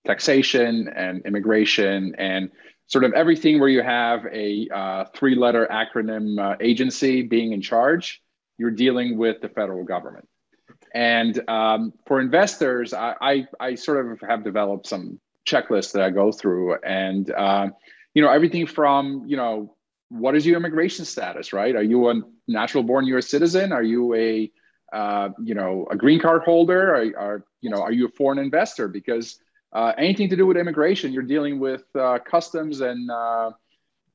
taxation 0.05 0.89
and 0.95 1.25
immigration 1.25 2.15
and 2.17 2.49
sort 2.87 3.03
of 3.03 3.13
everything 3.13 3.59
where 3.59 3.69
you 3.69 3.81
have 3.81 4.25
a 4.31 4.67
uh, 4.73 5.05
three 5.15 5.35
letter 5.35 5.67
acronym 5.71 6.39
uh, 6.39 6.55
agency 6.59 7.21
being 7.21 7.53
in 7.53 7.61
charge, 7.61 8.21
you're 8.57 8.71
dealing 8.71 9.17
with 9.17 9.41
the 9.41 9.49
federal 9.49 9.83
government. 9.83 10.27
And 10.93 11.49
um, 11.49 11.93
for 12.05 12.19
investors, 12.19 12.93
I, 12.93 13.15
I, 13.21 13.47
I, 13.59 13.75
sort 13.75 14.05
of 14.05 14.19
have 14.29 14.43
developed 14.43 14.85
some 14.85 15.19
checklists 15.47 15.93
that 15.93 16.03
I 16.03 16.11
go 16.11 16.31
through. 16.31 16.75
And, 16.83 17.31
uh, 17.31 17.69
you 18.13 18.21
know, 18.21 18.29
everything 18.29 18.67
from, 18.67 19.23
you 19.25 19.37
know, 19.37 19.75
what 20.13 20.35
is 20.35 20.45
your 20.45 20.57
immigration 20.57 21.05
status, 21.05 21.53
right? 21.53 21.75
Are 21.75 21.83
you 21.83 22.09
a 22.09 22.21
natural 22.47 22.83
born 22.83 23.07
US 23.07 23.29
citizen? 23.29 23.71
Are 23.71 23.81
you 23.81 24.13
a, 24.13 24.51
uh, 24.93 25.29
you 25.43 25.55
know, 25.55 25.87
a 25.89 25.95
green 25.95 26.19
card 26.19 26.43
holder? 26.43 26.93
Are, 26.93 27.19
are, 27.19 27.45
you 27.61 27.71
know, 27.71 27.81
are 27.81 27.91
you 27.91 28.05
a 28.05 28.09
foreign 28.09 28.37
investor? 28.37 28.87
Because 28.87 29.39
uh, 29.73 29.91
anything 29.97 30.29
to 30.29 30.35
do 30.35 30.45
with 30.45 30.55
immigration, 30.55 31.11
you're 31.11 31.23
dealing 31.23 31.59
with 31.59 31.83
uh, 31.95 32.19
customs 32.19 32.81
and 32.81 33.09
uh, 33.09 33.51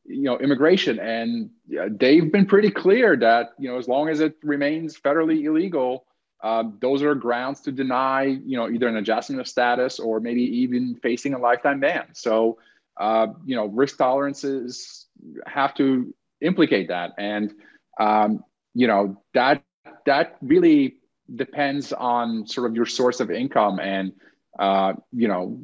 you 0.05 0.23
know 0.23 0.39
immigration, 0.39 1.01
and 1.01 1.51
they've 1.99 2.31
been 2.31 2.47
pretty 2.47 2.71
clear 2.71 3.17
that 3.17 3.51
you 3.59 3.69
know 3.69 3.77
as 3.77 3.89
long 3.89 4.09
as 4.09 4.21
it 4.21 4.37
remains 4.45 4.97
federally 4.97 5.43
illegal, 5.43 6.07
um, 6.45 6.79
those 6.81 7.03
are 7.03 7.17
grounds 7.17 7.61
to 7.63 7.73
deny 7.73 8.23
you 8.23 8.57
know 8.57 8.71
either 8.71 8.87
an 8.87 8.97
adjustment 8.97 9.41
of 9.41 9.49
status 9.49 9.99
or 9.99 10.21
maybe 10.21 10.43
even 10.43 10.95
facing 11.03 11.35
a 11.35 11.39
lifetime 11.39 11.81
ban. 11.81 12.07
So 12.13 12.59
uh, 12.97 13.27
you 13.45 13.57
know 13.57 13.67
risk 13.67 13.99
tolerances 13.99 15.08
have 15.47 15.75
to 15.75 16.15
implicate 16.41 16.89
that, 16.89 17.13
and 17.19 17.53
um, 18.01 18.45
you 18.75 18.87
know 18.87 19.23
that 19.35 19.63
that 20.07 20.37
really 20.41 20.97
depends 21.35 21.93
on 21.93 22.47
sort 22.47 22.71
of 22.71 22.75
your 22.75 22.87
source 22.87 23.21
of 23.21 23.31
income 23.31 23.79
and 23.79 24.13
uh, 24.59 24.93
you 25.13 25.29
know, 25.29 25.61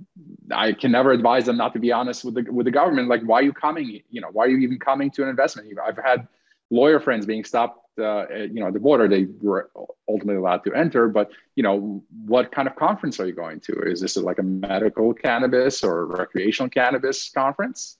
I 0.53 0.73
can 0.73 0.93
never 0.93 1.11
advise 1.11 1.47
them 1.47 1.57
not 1.57 1.73
to 1.73 1.81
be 1.81 1.91
honest 1.91 2.25
with 2.25 2.35
the 2.35 2.53
with 2.53 2.65
the 2.65 2.71
government. 2.71 3.09
Like, 3.09 3.23
why 3.23 3.41
are 3.41 3.43
you 3.43 3.53
coming? 3.53 4.01
You 4.11 4.21
know, 4.21 4.29
why 4.33 4.45
are 4.45 4.49
you 4.49 4.59
even 4.59 4.79
coming 4.79 5.11
to 5.13 5.23
an 5.25 5.29
investment? 5.29 5.69
I've 5.85 5.97
had 5.97 6.29
lawyer 6.71 7.01
friends 7.01 7.27
being 7.27 7.45
stopped, 7.45 7.81
uh, 7.99 8.27
you 8.29 8.61
know, 8.61 8.69
at 8.69 8.73
the 8.73 8.81
border. 8.81 9.09
They 9.09 9.27
were 9.41 9.71
ultimately 10.09 10.37
allowed 10.37 10.63
to 10.65 10.75
enter, 10.75 11.09
but 11.09 11.31
you 11.57 11.65
know, 11.65 12.05
what 12.25 12.53
kind 12.53 12.69
of 12.69 12.77
conference 12.77 13.19
are 13.19 13.27
you 13.27 13.33
going 13.33 13.61
to? 13.61 13.73
Is 13.83 14.01
this 14.01 14.17
like 14.17 14.39
a 14.39 14.45
medical 14.45 15.13
cannabis 15.13 15.83
or 15.83 16.07
recreational 16.07 16.71
cannabis 16.71 17.31
conference? 17.31 17.97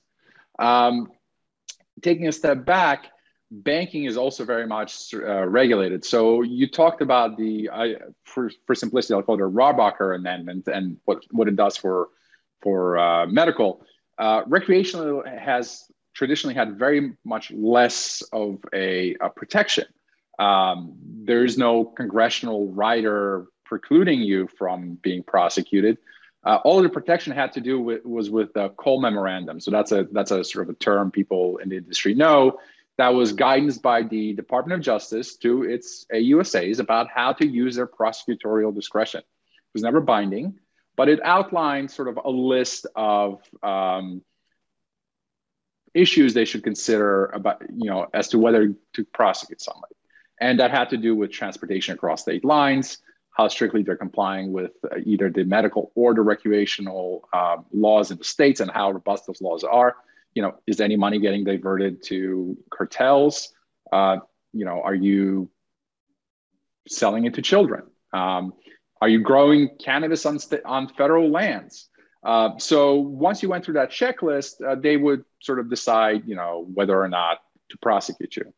Um, 0.61 1.11
taking 2.03 2.29
a 2.29 2.33
step 2.33 2.65
back, 2.65 3.07
banking 3.51 4.05
is 4.05 4.17
also 4.17 4.45
very 4.45 4.67
much 4.67 5.15
uh, 5.15 5.47
regulated. 5.47 6.05
So 6.05 6.43
you 6.43 6.69
talked 6.69 7.03
about 7.03 7.37
the, 7.37 7.71
I, 7.71 7.97
for, 8.25 8.51
for 8.67 8.75
simplicity, 8.75 9.15
I'll 9.15 9.23
call 9.23 9.37
it 9.37 9.41
a 9.41 9.49
Rohrabacher 9.49 10.17
Amendment 10.17 10.67
and 10.69 10.97
what, 11.05 11.23
what 11.31 11.49
it 11.49 11.57
does 11.57 11.77
for, 11.77 12.09
for 12.63 12.99
uh, 12.99 13.27
medical. 13.27 13.85
Uh, 14.19 14.43
recreational 14.47 15.23
has 15.27 15.85
traditionally 16.15 16.55
had 16.55 16.79
very 16.79 17.13
much 17.25 17.51
less 17.53 18.23
of 18.33 18.59
a, 18.73 19.17
a 19.21 19.29
protection. 19.29 19.85
Um, 20.39 20.95
there 21.01 21.45
is 21.45 21.59
no 21.59 21.85
congressional 21.85 22.73
rider 22.73 23.47
precluding 23.65 24.21
you 24.21 24.49
from 24.59 24.99
being 25.03 25.23
prosecuted. 25.23 25.99
Uh, 26.45 26.59
all 26.65 26.77
of 26.77 26.83
the 26.83 26.91
protection 26.91 27.33
had 27.33 27.53
to 27.53 27.61
do 27.61 27.81
with 27.81 28.05
was 28.05 28.31
with 28.31 28.53
the 28.53 28.69
Cole 28.71 29.01
memorandum. 29.01 29.61
So 29.61 29.71
that's 29.71 29.93
a 29.93 30.07
that's 30.13 30.31
a 30.31 30.45
sort 30.45 30.69
of 30.69 30.75
a 30.75 30.79
term 30.79 31.11
people 31.11 31.59
in 31.59 31.69
the 31.69 31.77
industry 31.77 32.15
know 32.15 32.59
that 32.97 33.09
was 33.09 33.33
guidance 33.33 33.79
by 33.79 34.03
the 34.03 34.35
Department 34.35 34.79
of 34.79 34.85
Justice 34.85 35.37
to 35.37 35.65
its 35.65 36.07
AUSAs 36.13 36.79
about 36.79 37.09
how 37.09 37.33
to 37.33 37.47
use 37.47 37.77
their 37.77 37.87
prosecutorial 37.87 38.75
discretion. 38.75 39.21
It 39.21 39.75
was 39.75 39.83
never 39.83 40.01
binding, 40.01 40.61
but 40.97 41.09
it 41.09 41.21
outlined 41.25 41.91
sort 41.91 42.09
of 42.09 42.21
a 42.25 42.31
list 42.31 42.87
of 42.95 43.43
um, 43.63 44.23
issues 45.93 46.35
they 46.35 46.45
should 46.45 46.63
consider 46.63 47.27
about, 47.27 47.63
you 47.75 47.91
know, 47.91 48.07
as 48.15 48.29
to 48.29 48.39
whether 48.39 48.73
to 48.93 49.05
prosecute 49.05 49.61
somebody. 49.61 49.95
And 50.41 50.61
that 50.61 50.71
had 50.71 50.91
to 50.91 50.97
do 50.97 51.17
with 51.17 51.33
transportation 51.33 51.95
across 51.95 52.23
state 52.23 52.45
lines, 52.45 52.99
how 53.35 53.49
strictly 53.49 53.83
they're 53.83 53.97
complying 53.97 54.53
with 54.53 54.73
uh, 54.91 54.97
either 55.05 55.31
the 55.31 55.45
medical 55.45 55.93
or 55.95 56.15
the 56.15 56.23
recreational 56.23 57.29
uh, 57.33 57.57
laws 57.73 58.11
in 58.11 58.19
the 58.19 58.25
states 58.25 58.61
and 58.61 58.71
how 58.71 58.91
robust 58.91 59.27
those 59.27 59.41
laws 59.41 59.63
are 59.65 59.97
you 60.35 60.43
know, 60.43 60.55
is 60.67 60.81
any 60.81 60.97
money 60.97 61.21
getting 61.21 61.45
diverted 61.45 62.03
to 62.03 62.59
cartels? 62.71 63.53
Uh, 63.93 64.19
you 64.53 64.65
know, 64.65 64.83
are 64.83 64.95
you 64.95 65.49
selling 66.89 67.25
it 67.25 67.35
to 67.35 67.43
children? 67.43 67.85
Um, 68.13 68.53
are 69.01 69.09
you 69.09 69.21
growing 69.21 69.71
cannabis 69.79 70.27
on, 70.27 70.39
st- 70.39 70.65
on 70.65 70.89
federal 70.89 71.31
lands? 71.31 71.89
Uh, 72.25 72.59
so 72.59 72.95
once 72.95 73.43
you 73.43 73.49
went 73.49 73.65
through 73.65 73.75
that 73.75 73.91
checklist, 73.91 74.65
uh, 74.67 74.75
they 74.75 74.97
would 74.97 75.25
sort 75.41 75.59
of 75.59 75.71
decide, 75.71 76.23
you 76.27 76.35
know, 76.35 76.67
whether 76.73 77.01
or 77.01 77.09
not 77.09 77.39
to 77.71 77.79
prosecute 77.79 78.37
you. 78.37 78.53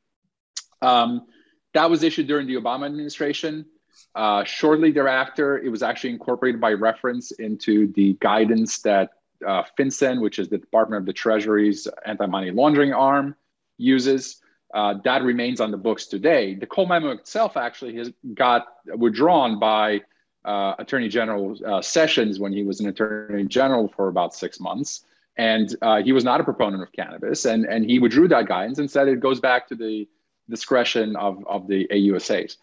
Um, 0.83 1.27
that 1.75 1.91
was 1.91 2.03
issued 2.03 2.27
during 2.27 2.47
the 2.47 2.55
Obama 2.55 2.87
administration. 2.87 3.67
Uh, 4.15 4.45
shortly 4.45 4.91
thereafter, 4.91 5.59
it 5.59 5.69
was 5.69 5.83
actually 5.83 6.11
incorporated 6.11 6.61
by 6.61 6.73
reference 6.73 7.33
into 7.33 7.93
the 7.93 8.17
guidance 8.21 8.79
that 8.79 9.11
uh, 9.47 9.63
FinCEN, 9.79 10.21
which 10.21 10.39
is 10.39 10.49
the 10.49 10.59
Department 10.59 11.01
of 11.01 11.07
the 11.07 11.13
Treasury's 11.13 11.87
anti-money 12.07 12.51
laundering 12.51 12.93
arm, 12.93 13.35
uses. 13.77 14.41
Uh, 14.75 14.95
that 15.05 15.23
remains 15.23 15.61
on 15.61 15.71
the 15.71 15.77
books 15.77 16.07
today. 16.07 16.55
The 16.55 16.67
Cole 16.67 16.87
memo 16.87 17.11
itself 17.11 17.57
actually 17.57 17.97
has 17.97 18.11
got 18.35 18.67
withdrawn 18.97 19.59
by 19.59 20.01
uh, 20.45 20.75
Attorney 20.79 21.09
General 21.09 21.57
uh, 21.67 21.83
Sessions 21.83 22.39
when 22.39 22.53
he 22.53 22.63
was 22.63 22.81
an 22.81 22.89
Attorney 22.89 23.45
General 23.45 23.89
for 23.89 24.09
about 24.09 24.35
six 24.35 24.61
months. 24.61 25.05
And 25.37 25.75
uh, 25.83 26.03
he 26.03 26.13
was 26.13 26.25
not 26.25 26.41
a 26.41 26.45
proponent 26.45 26.83
of 26.83 26.93
cannabis. 26.93 27.45
And, 27.45 27.67
and 27.67 27.85
he 27.85 27.99
withdrew 27.99 28.29
that 28.29 28.47
guidance 28.47 28.79
and 28.79 28.91
said 28.91 29.09
it 29.09 29.21
goes 29.21 29.41
back 29.41 29.69
to 29.69 29.75
the 29.75 30.09
discretion 30.49 31.17
of, 31.17 31.45
of 31.47 31.67
the 31.67 31.87
AUSAs. 31.89 32.57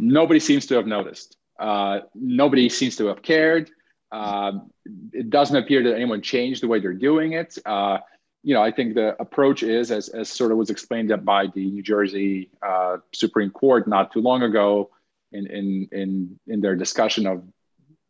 Nobody 0.00 0.40
seems 0.40 0.66
to 0.66 0.74
have 0.76 0.86
noticed. 0.86 1.36
Uh, 1.58 2.00
nobody 2.14 2.68
seems 2.70 2.96
to 2.96 3.06
have 3.06 3.20
cared. 3.20 3.70
Um, 4.10 4.70
it 5.12 5.28
doesn't 5.28 5.56
appear 5.56 5.82
that 5.84 5.94
anyone 5.94 6.22
changed 6.22 6.62
the 6.62 6.68
way 6.68 6.80
they're 6.80 6.94
doing 6.94 7.34
it. 7.34 7.58
Uh, 7.66 7.98
you 8.42 8.54
know, 8.54 8.62
I 8.62 8.70
think 8.72 8.94
the 8.94 9.20
approach 9.20 9.62
is, 9.62 9.90
as, 9.90 10.08
as 10.08 10.30
sort 10.30 10.52
of 10.52 10.58
was 10.58 10.70
explained 10.70 11.12
by 11.24 11.48
the 11.54 11.70
New 11.70 11.82
Jersey 11.82 12.50
uh, 12.66 12.96
Supreme 13.12 13.50
Court 13.50 13.86
not 13.86 14.10
too 14.12 14.20
long 14.20 14.42
ago, 14.42 14.90
in 15.32 15.46
in 15.46 15.88
in 15.92 16.40
in 16.48 16.60
their 16.60 16.74
discussion 16.74 17.26
of 17.26 17.44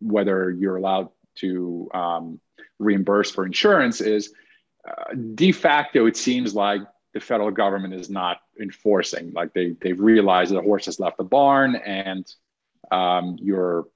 whether 0.01 0.51
you're 0.51 0.77
allowed 0.77 1.09
to 1.37 1.89
um, 1.93 2.41
reimburse 2.79 3.31
for 3.31 3.45
insurance, 3.45 4.01
is 4.01 4.33
uh, 4.89 5.15
de 5.35 5.53
facto. 5.53 6.07
It 6.07 6.17
seems 6.17 6.55
like 6.55 6.83
the 7.15 7.21
federal 7.21 7.51
government 7.51 7.95
is 7.95 8.09
not 8.11 8.39
enforcing. 8.61 9.33
Like 9.33 9.53
they 9.53 9.77
they've 9.81 10.01
realized 10.01 10.53
the 10.53 10.61
horse 10.61 10.87
has 10.87 11.01
left 11.01 11.19
the 11.19 11.25
barn, 11.25 11.77
and 11.77 12.27
um, 12.91 13.37
you're 13.41 13.87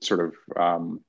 sort 0.00 0.20
of 0.26 0.34
um, 0.56 1.00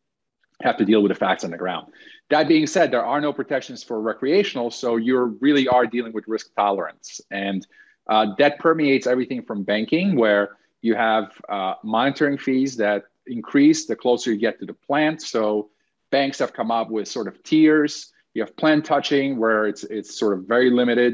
have 0.61 0.77
to 0.77 0.85
deal 0.85 1.01
with 1.01 1.11
the 1.11 1.19
facts 1.25 1.43
on 1.43 1.51
the 1.51 1.57
ground. 1.57 1.87
That 2.29 2.47
being 2.47 2.67
said, 2.67 2.91
there 2.91 3.05
are 3.05 3.21
no 3.21 3.33
protections 3.33 3.83
for 3.83 4.01
recreational, 4.01 4.71
so 4.71 4.97
you 4.97 5.37
really 5.41 5.67
are 5.67 5.85
dealing 5.85 6.13
with 6.13 6.25
risk 6.27 6.47
tolerance. 6.55 7.21
And 7.31 7.65
Uh, 8.09 8.33
that 8.37 8.57
permeates 8.59 9.05
everything 9.05 9.43
from 9.43 9.65
banking, 9.65 10.15
where 10.15 10.55
you 10.81 10.95
have 10.95 11.25
uh, 11.49 11.73
monitoring 11.83 12.39
fees 12.39 12.77
that 12.77 13.03
increase 13.25 13.85
the 13.85 13.95
closer 13.95 14.31
you 14.31 14.39
get 14.39 14.55
to 14.59 14.65
the 14.65 14.77
plant. 14.87 15.21
So 15.21 15.69
banks 16.09 16.39
have 16.39 16.53
come 16.53 16.71
up 16.79 16.87
with 16.89 17.05
sort 17.09 17.27
of 17.27 17.35
tiers. 17.43 18.13
You 18.33 18.43
have 18.43 18.53
plant 18.55 18.85
touching, 18.85 19.37
where 19.41 19.67
it's 19.69 19.83
it's 19.97 20.11
sort 20.17 20.33
of 20.35 20.47
very 20.47 20.69
limited, 20.69 21.13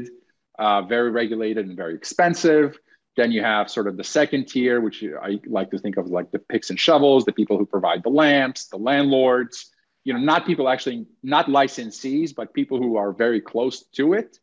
uh, 0.58 0.82
very 0.82 1.10
regulated, 1.10 1.66
and 1.66 1.76
very 1.76 1.94
expensive. 1.94 2.78
Then 3.16 3.30
you 3.30 3.42
have 3.42 3.70
sort 3.70 3.86
of 3.86 3.96
the 3.96 4.04
second 4.04 4.48
tier, 4.48 4.80
which 4.80 5.04
I 5.04 5.40
like 5.46 5.70
to 5.70 5.78
think 5.78 5.96
of 5.96 6.08
like 6.08 6.32
the 6.32 6.40
picks 6.40 6.70
and 6.70 6.78
shovels, 6.78 7.24
the 7.24 7.32
people 7.32 7.58
who 7.58 7.66
provide 7.66 8.02
the 8.02 8.08
lamps, 8.08 8.66
the 8.66 8.76
landlords, 8.76 9.70
you 10.04 10.12
know, 10.12 10.18
not 10.18 10.46
people 10.46 10.68
actually, 10.68 11.06
not 11.22 11.46
licensees, 11.46 12.34
but 12.34 12.52
people 12.52 12.78
who 12.78 12.96
are 12.96 13.12
very 13.12 13.40
close 13.40 13.84
to 13.94 14.12
it. 14.12 14.38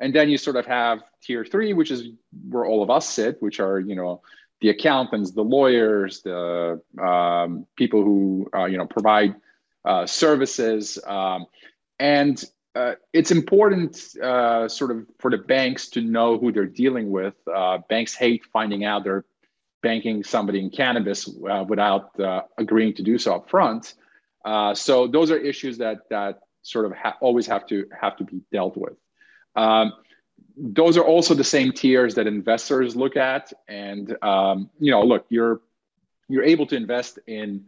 And 0.00 0.14
then 0.14 0.28
you 0.28 0.38
sort 0.38 0.56
of 0.56 0.66
have 0.66 1.00
tier 1.22 1.44
three, 1.44 1.72
which 1.72 1.90
is 1.90 2.08
where 2.48 2.64
all 2.64 2.82
of 2.82 2.90
us 2.90 3.08
sit, 3.08 3.40
which 3.40 3.60
are, 3.60 3.78
you 3.78 3.94
know, 3.94 4.22
the 4.60 4.70
accountants, 4.70 5.32
the 5.32 5.42
lawyers, 5.42 6.22
the 6.22 6.80
um, 7.00 7.66
people 7.76 8.02
who, 8.02 8.48
uh, 8.56 8.64
you 8.64 8.76
know, 8.76 8.86
provide 8.86 9.34
uh, 9.84 10.06
services. 10.06 10.98
Um, 11.06 11.46
and 11.98 12.42
uh, 12.74 12.94
it's 13.12 13.30
important 13.30 14.16
uh, 14.20 14.68
sort 14.68 14.90
of 14.90 15.06
for 15.18 15.30
the 15.30 15.38
banks 15.38 15.88
to 15.88 16.00
know 16.00 16.36
who 16.38 16.50
they're 16.50 16.66
dealing 16.66 17.10
with. 17.10 17.34
Uh, 17.46 17.78
banks 17.88 18.14
hate 18.14 18.44
finding 18.52 18.84
out 18.84 19.04
they're 19.04 19.24
banking 19.82 20.24
somebody 20.24 20.58
in 20.58 20.70
cannabis 20.70 21.28
uh, 21.48 21.64
without 21.68 22.18
uh, 22.18 22.42
agreeing 22.58 22.92
to 22.94 23.02
do 23.02 23.16
so 23.16 23.36
up 23.36 23.48
front. 23.48 23.94
Uh, 24.44 24.74
so 24.74 25.06
those 25.06 25.30
are 25.30 25.36
issues 25.36 25.78
that 25.78 26.08
that 26.10 26.40
sort 26.62 26.86
of 26.86 26.92
ha- 26.92 27.16
always 27.20 27.46
have 27.46 27.66
to 27.66 27.86
have 27.98 28.16
to 28.16 28.24
be 28.24 28.40
dealt 28.50 28.76
with. 28.76 28.94
Um, 29.54 29.92
those 30.56 30.96
are 30.96 31.04
also 31.04 31.34
the 31.34 31.44
same 31.44 31.70
tiers 31.70 32.16
that 32.16 32.26
investors 32.26 32.96
look 32.96 33.16
at, 33.16 33.52
and 33.68 34.16
um, 34.22 34.68
you 34.80 34.90
know, 34.90 35.02
look, 35.02 35.26
you're 35.28 35.60
you're 36.28 36.42
able 36.42 36.66
to 36.66 36.76
invest 36.76 37.18
in 37.28 37.66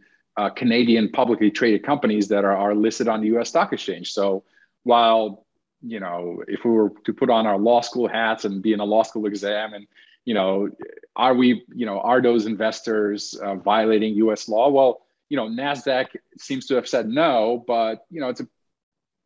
Canadian 0.55 1.09
publicly 1.09 1.49
traded 1.49 1.83
companies 1.83 2.27
that 2.27 2.43
are, 2.43 2.55
are 2.55 2.75
listed 2.75 3.07
on 3.07 3.21
the 3.21 3.27
U.S. 3.27 3.49
stock 3.49 3.73
exchange. 3.73 4.11
So 4.11 4.43
while 4.87 5.45
you 5.81 5.99
know 5.99 6.43
if 6.47 6.65
we 6.65 6.71
were 6.71 6.91
to 7.05 7.13
put 7.13 7.29
on 7.29 7.45
our 7.45 7.57
law 7.57 7.81
school 7.81 8.07
hats 8.07 8.45
and 8.45 8.61
be 8.61 8.73
in 8.73 8.79
a 8.79 8.85
law 8.85 9.03
school 9.03 9.25
exam 9.27 9.73
and 9.73 9.85
you 10.25 10.33
know 10.33 10.69
are 11.15 11.35
we 11.35 11.63
you 11.73 11.85
know 11.85 11.99
are 11.99 12.21
those 12.21 12.45
investors 12.45 13.35
uh, 13.43 13.55
violating 13.55 14.15
us 14.15 14.49
law? 14.49 14.69
Well 14.69 15.01
you 15.29 15.37
know 15.37 15.47
nasdaq 15.47 16.07
seems 16.37 16.65
to 16.67 16.75
have 16.75 16.87
said 16.87 17.07
no 17.07 17.63
but 17.67 18.05
you 18.09 18.21
know 18.21 18.29
it's 18.29 18.41
a 18.41 18.47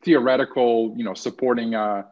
theoretical 0.04 0.94
you 0.98 1.04
know 1.04 1.14
supporting 1.14 1.76
a, 1.76 2.06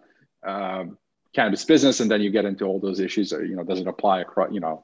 a 0.44 0.86
cannabis 1.34 1.66
business. 1.66 2.00
And 2.00 2.10
then 2.10 2.22
you 2.22 2.32
get 2.32 2.46
into 2.46 2.66
all 2.66 2.80
those 2.80 3.00
issues 3.00 3.32
you 3.32 3.56
know 3.56 3.64
does 3.64 3.80
it 3.80 3.88
apply 3.88 4.22
across 4.22 4.52
you 4.52 4.60
know 4.60 4.84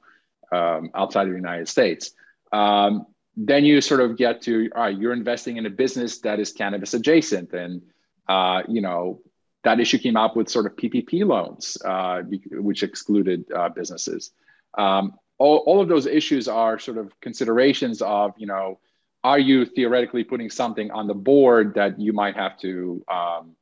um, 0.51 0.89
outside 0.93 1.23
of 1.23 1.29
the 1.29 1.35
united 1.47 1.67
states. 1.67 2.11
Um, 2.51 3.05
then 3.37 3.65
you 3.65 3.81
sort 3.81 4.01
of 4.01 4.17
get 4.17 4.41
to 4.43 4.69
all 4.75 4.83
right 4.83 4.97
you're 4.97 5.13
investing 5.13 5.57
in 5.57 5.65
a 5.65 5.69
business 5.69 6.19
that 6.19 6.39
is 6.39 6.51
cannabis 6.51 6.93
adjacent. 6.93 7.53
And 7.53 7.81
uh, 8.27 8.63
you 8.67 8.81
know, 8.81 9.21
that 9.63 9.79
issue 9.79 9.97
came 9.97 10.15
up 10.15 10.35
with 10.35 10.49
sort 10.49 10.65
of 10.65 10.75
PPP 10.75 11.25
loans, 11.25 11.77
uh, 11.83 12.21
which 12.51 12.83
excluded 12.83 13.45
uh, 13.51 13.69
businesses. 13.69 14.31
Um, 14.77 15.13
all, 15.37 15.57
all 15.65 15.81
of 15.81 15.87
those 15.87 16.05
issues 16.05 16.47
are 16.47 16.79
sort 16.79 16.97
of 16.97 17.11
considerations 17.19 18.01
of, 18.01 18.33
you 18.37 18.47
know, 18.47 18.79
are 19.23 19.39
you 19.39 19.65
theoretically 19.65 20.23
putting 20.23 20.51
something 20.51 20.91
on 20.91 21.07
the 21.07 21.15
board 21.15 21.73
that 21.75 21.99
you 21.99 22.13
might 22.13 22.35
have 22.35 22.59
to 22.59 23.03
um, 23.11 23.55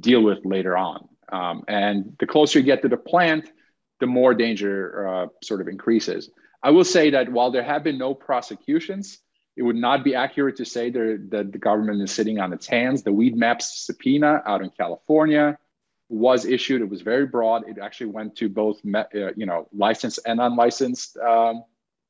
deal 0.00 0.22
with 0.22 0.38
later 0.44 0.76
on? 0.76 1.06
Um, 1.30 1.62
and 1.68 2.16
the 2.18 2.26
closer 2.26 2.58
you 2.58 2.64
get 2.64 2.80
to 2.82 2.88
the 2.88 2.96
plant, 2.96 3.52
the 4.00 4.06
more 4.06 4.32
danger 4.32 5.06
uh, 5.06 5.26
sort 5.42 5.60
of 5.60 5.68
increases. 5.68 6.30
I 6.62 6.70
will 6.70 6.84
say 6.84 7.10
that 7.10 7.30
while 7.30 7.50
there 7.50 7.62
have 7.62 7.84
been 7.84 7.98
no 7.98 8.14
prosecutions, 8.14 9.18
it 9.58 9.62
would 9.62 9.76
not 9.76 10.04
be 10.04 10.14
accurate 10.14 10.54
to 10.56 10.64
say 10.64 10.88
that 10.88 11.48
the 11.52 11.58
government 11.58 12.00
is 12.00 12.12
sitting 12.12 12.38
on 12.38 12.52
its 12.52 12.64
hands. 12.64 13.02
The 13.02 13.10
Weedmaps 13.10 13.62
subpoena 13.86 14.40
out 14.46 14.62
in 14.62 14.70
California 14.70 15.58
was 16.08 16.44
issued. 16.44 16.80
It 16.80 16.88
was 16.88 17.02
very 17.02 17.26
broad. 17.26 17.68
It 17.68 17.76
actually 17.82 18.10
went 18.10 18.36
to 18.36 18.48
both, 18.48 18.80
uh, 18.94 19.32
you 19.34 19.46
know, 19.46 19.66
licensed 19.72 20.20
and 20.24 20.40
unlicensed 20.40 21.16
um, 21.18 21.64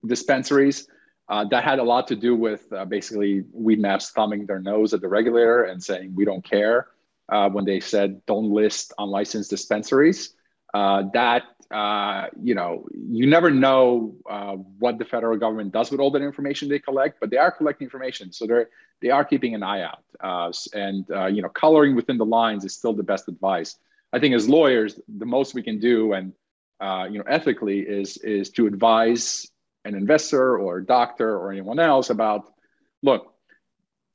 dispensaries. 0.06 0.88
Uh, 1.30 1.46
that 1.50 1.64
had 1.64 1.78
a 1.78 1.82
lot 1.82 2.06
to 2.08 2.16
do 2.16 2.36
with 2.36 2.70
uh, 2.70 2.84
basically 2.84 3.44
Weedmaps 3.58 4.12
thumbing 4.12 4.44
their 4.44 4.60
nose 4.60 4.92
at 4.92 5.00
the 5.00 5.08
regulator 5.08 5.64
and 5.64 5.82
saying 5.82 6.14
we 6.14 6.26
don't 6.26 6.44
care 6.44 6.88
uh, 7.30 7.48
when 7.48 7.64
they 7.64 7.80
said 7.80 8.20
don't 8.26 8.50
list 8.50 8.92
unlicensed 8.98 9.48
dispensaries. 9.48 10.34
Uh, 10.74 11.04
that 11.14 11.44
uh, 11.70 12.28
you 12.42 12.54
know, 12.54 12.86
you 12.92 13.26
never 13.26 13.50
know 13.50 14.14
uh, 14.28 14.52
what 14.52 14.98
the 14.98 15.04
federal 15.04 15.36
government 15.36 15.72
does 15.72 15.90
with 15.90 16.00
all 16.00 16.10
that 16.10 16.22
information 16.22 16.68
they 16.68 16.78
collect, 16.78 17.20
but 17.20 17.30
they 17.30 17.36
are 17.36 17.50
collecting 17.50 17.86
information, 17.86 18.32
so 18.32 18.46
they're 18.46 18.70
they 19.00 19.10
are 19.10 19.24
keeping 19.24 19.54
an 19.54 19.62
eye 19.62 19.82
out. 19.82 20.02
Uh, 20.18 20.52
and 20.72 21.10
uh, 21.10 21.26
you 21.26 21.42
know, 21.42 21.48
coloring 21.48 21.94
within 21.94 22.16
the 22.16 22.24
lines 22.24 22.64
is 22.64 22.74
still 22.74 22.94
the 22.94 23.02
best 23.02 23.28
advice. 23.28 23.76
I 24.12 24.18
think 24.18 24.34
as 24.34 24.48
lawyers, 24.48 24.98
the 25.08 25.26
most 25.26 25.54
we 25.54 25.62
can 25.62 25.78
do, 25.78 26.14
and 26.14 26.32
uh, 26.80 27.06
you 27.10 27.18
know, 27.18 27.24
ethically, 27.28 27.80
is 27.80 28.16
is 28.18 28.50
to 28.50 28.66
advise 28.66 29.46
an 29.84 29.94
investor 29.94 30.58
or 30.58 30.78
a 30.78 30.86
doctor 30.86 31.36
or 31.36 31.52
anyone 31.52 31.78
else 31.78 32.08
about, 32.10 32.52
look, 33.02 33.34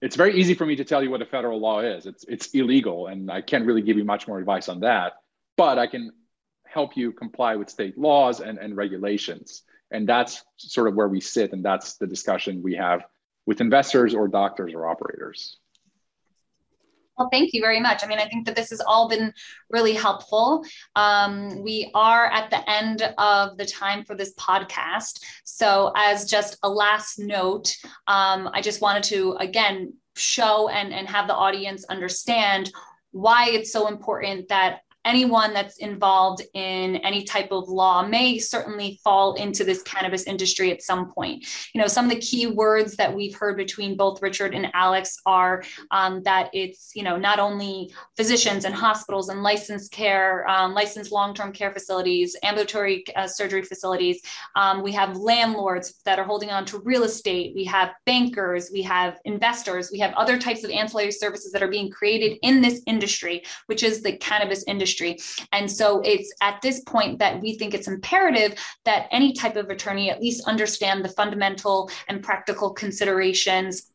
it's 0.01 0.15
very 0.15 0.35
easy 0.35 0.53
for 0.53 0.65
me 0.65 0.75
to 0.75 0.83
tell 0.83 1.03
you 1.03 1.09
what 1.09 1.21
a 1.21 1.25
federal 1.25 1.59
law 1.59 1.81
is. 1.81 2.07
It's 2.07 2.25
it's 2.27 2.47
illegal, 2.47 3.05
and 3.07 3.29
I 3.29 3.41
can't 3.41 3.67
really 3.67 3.83
give 3.83 3.97
you 3.97 4.05
much 4.05 4.27
more 4.27 4.39
advice 4.39 4.69
on 4.69 4.79
that. 4.79 5.13
But 5.55 5.77
I 5.77 5.85
can 5.85 6.11
help 6.73 6.97
you 6.97 7.11
comply 7.11 7.55
with 7.55 7.69
state 7.69 7.97
laws 7.97 8.39
and, 8.39 8.57
and 8.57 8.75
regulations. 8.75 9.63
And 9.91 10.09
that's 10.09 10.43
sort 10.57 10.87
of 10.87 10.95
where 10.95 11.07
we 11.07 11.21
sit. 11.21 11.53
And 11.53 11.63
that's 11.63 11.97
the 11.97 12.07
discussion 12.07 12.63
we 12.63 12.75
have 12.75 13.05
with 13.45 13.61
investors 13.61 14.15
or 14.15 14.27
doctors 14.27 14.73
or 14.73 14.87
operators. 14.87 15.57
Well, 17.17 17.29
thank 17.31 17.53
you 17.53 17.61
very 17.61 17.79
much. 17.79 18.03
I 18.03 18.07
mean, 18.07 18.17
I 18.17 18.27
think 18.27 18.47
that 18.47 18.55
this 18.55 18.71
has 18.71 18.81
all 18.81 19.07
been 19.07 19.31
really 19.69 19.93
helpful. 19.93 20.65
Um, 20.95 21.61
we 21.61 21.91
are 21.93 22.25
at 22.25 22.49
the 22.49 22.67
end 22.67 23.03
of 23.19 23.55
the 23.57 23.65
time 23.67 24.03
for 24.03 24.15
this 24.15 24.33
podcast. 24.33 25.19
So, 25.43 25.91
as 25.95 26.27
just 26.27 26.57
a 26.63 26.69
last 26.69 27.19
note, 27.19 27.75
um, 28.07 28.49
I 28.51 28.61
just 28.61 28.81
wanted 28.81 29.03
to 29.03 29.33
again 29.33 29.93
show 30.15 30.69
and, 30.69 30.91
and 30.91 31.07
have 31.07 31.27
the 31.27 31.35
audience 31.35 31.85
understand 31.85 32.71
why 33.11 33.49
it's 33.49 33.71
so 33.71 33.87
important 33.87 34.47
that 34.49 34.79
anyone 35.05 35.53
that's 35.53 35.77
involved 35.77 36.41
in 36.53 36.97
any 36.97 37.23
type 37.23 37.51
of 37.51 37.67
law 37.67 38.05
may 38.05 38.39
certainly 38.39 38.99
fall 39.03 39.33
into 39.35 39.63
this 39.63 39.81
cannabis 39.83 40.23
industry 40.23 40.71
at 40.71 40.81
some 40.81 41.11
point. 41.11 41.45
You 41.73 41.81
know, 41.81 41.87
some 41.87 42.05
of 42.05 42.11
the 42.11 42.19
key 42.19 42.47
words 42.47 42.95
that 42.95 43.13
we've 43.13 43.35
heard 43.35 43.57
between 43.57 43.97
both 43.97 44.21
Richard 44.21 44.53
and 44.53 44.67
Alex 44.73 45.17
are 45.25 45.63
um, 45.91 46.23
that 46.23 46.49
it's, 46.53 46.91
you 46.95 47.03
know, 47.03 47.17
not 47.17 47.39
only 47.39 47.93
physicians 48.15 48.65
and 48.65 48.73
hospitals 48.73 49.29
and 49.29 49.43
licensed 49.43 49.91
care, 49.91 50.47
um, 50.47 50.73
licensed 50.73 51.11
long 51.11 51.33
term 51.33 51.51
care 51.51 51.71
facilities, 51.71 52.35
ambulatory 52.43 53.03
uh, 53.15 53.27
surgery 53.27 53.63
facilities. 53.63 54.21
Um, 54.55 54.81
we 54.83 54.93
have 54.93 55.17
landlords 55.17 56.01
that 56.05 56.19
are 56.19 56.25
holding 56.25 56.49
on 56.49 56.65
to 56.65 56.79
real 56.79 57.03
estate. 57.03 57.53
We 57.55 57.65
have 57.65 57.91
bankers. 58.05 58.69
We 58.71 58.81
have 58.83 59.19
investors. 59.25 59.89
We 59.91 59.99
have 59.99 60.13
other 60.13 60.37
types 60.37 60.63
of 60.63 60.71
ancillary 60.71 61.11
services 61.11 61.51
that 61.51 61.61
are 61.61 61.67
being 61.67 61.91
created 61.91 62.37
in 62.41 62.61
this 62.61 62.81
industry, 62.87 63.43
which 63.65 63.83
is 63.83 64.01
the 64.01 64.17
cannabis 64.17 64.63
industry 64.65 64.92
industry. 64.93 65.45
And 65.51 65.69
so 65.69 66.01
it's 66.01 66.33
at 66.41 66.61
this 66.61 66.81
point 66.81 67.19
that 67.19 67.41
we 67.41 67.55
think 67.55 67.73
it's 67.73 67.87
imperative 67.87 68.57
that 68.85 69.07
any 69.11 69.33
type 69.33 69.55
of 69.55 69.69
attorney 69.69 70.09
at 70.09 70.21
least 70.21 70.47
understand 70.47 71.03
the 71.03 71.09
fundamental 71.09 71.89
and 72.07 72.23
practical 72.23 72.71
considerations 72.71 73.92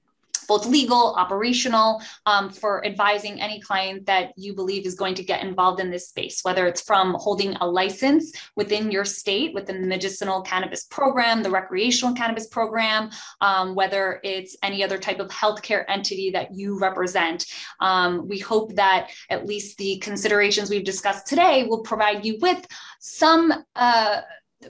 both 0.49 0.67
legal, 0.67 1.15
operational, 1.15 2.03
um, 2.27 2.51
for 2.51 2.85
advising 2.85 3.41
any 3.41 3.61
client 3.61 4.07
that 4.07 4.33
you 4.37 4.55
believe 4.55 4.87
is 4.87 4.95
going 4.95 5.15
to 5.15 5.23
get 5.23 5.43
involved 5.43 5.79
in 5.79 5.91
this 5.91 6.09
space, 6.09 6.41
whether 6.43 6.67
it's 6.67 6.81
from 6.81 7.15
holding 7.21 7.55
a 7.57 7.67
license 7.67 8.33
within 8.57 8.91
your 8.91 9.05
state, 9.05 9.55
within 9.55 9.83
the 9.83 9.87
medicinal 9.87 10.41
cannabis 10.43 10.85
program, 10.85 11.43
the 11.43 11.51
recreational 11.51 12.15
cannabis 12.15 12.49
program, 12.49 13.11
um, 13.41 13.75
whether 13.75 14.21
it's 14.25 14.57
any 14.63 14.83
other 14.83 14.99
type 14.99 15.21
of 15.21 15.29
healthcare 15.29 15.85
entity 15.89 16.31
that 16.31 16.55
you 16.55 16.79
represent. 16.79 17.47
Um, 17.81 18.27
we 18.27 18.39
hope 18.39 18.75
that 18.75 19.11
at 19.31 19.47
least 19.47 19.77
the 19.77 19.99
considerations 19.99 20.71
we've 20.71 20.85
discussed 20.85 21.27
today 21.27 21.65
will 21.65 21.83
provide 21.83 22.25
you 22.25 22.39
with 22.41 22.67
some. 22.99 23.53
Uh, 23.77 24.23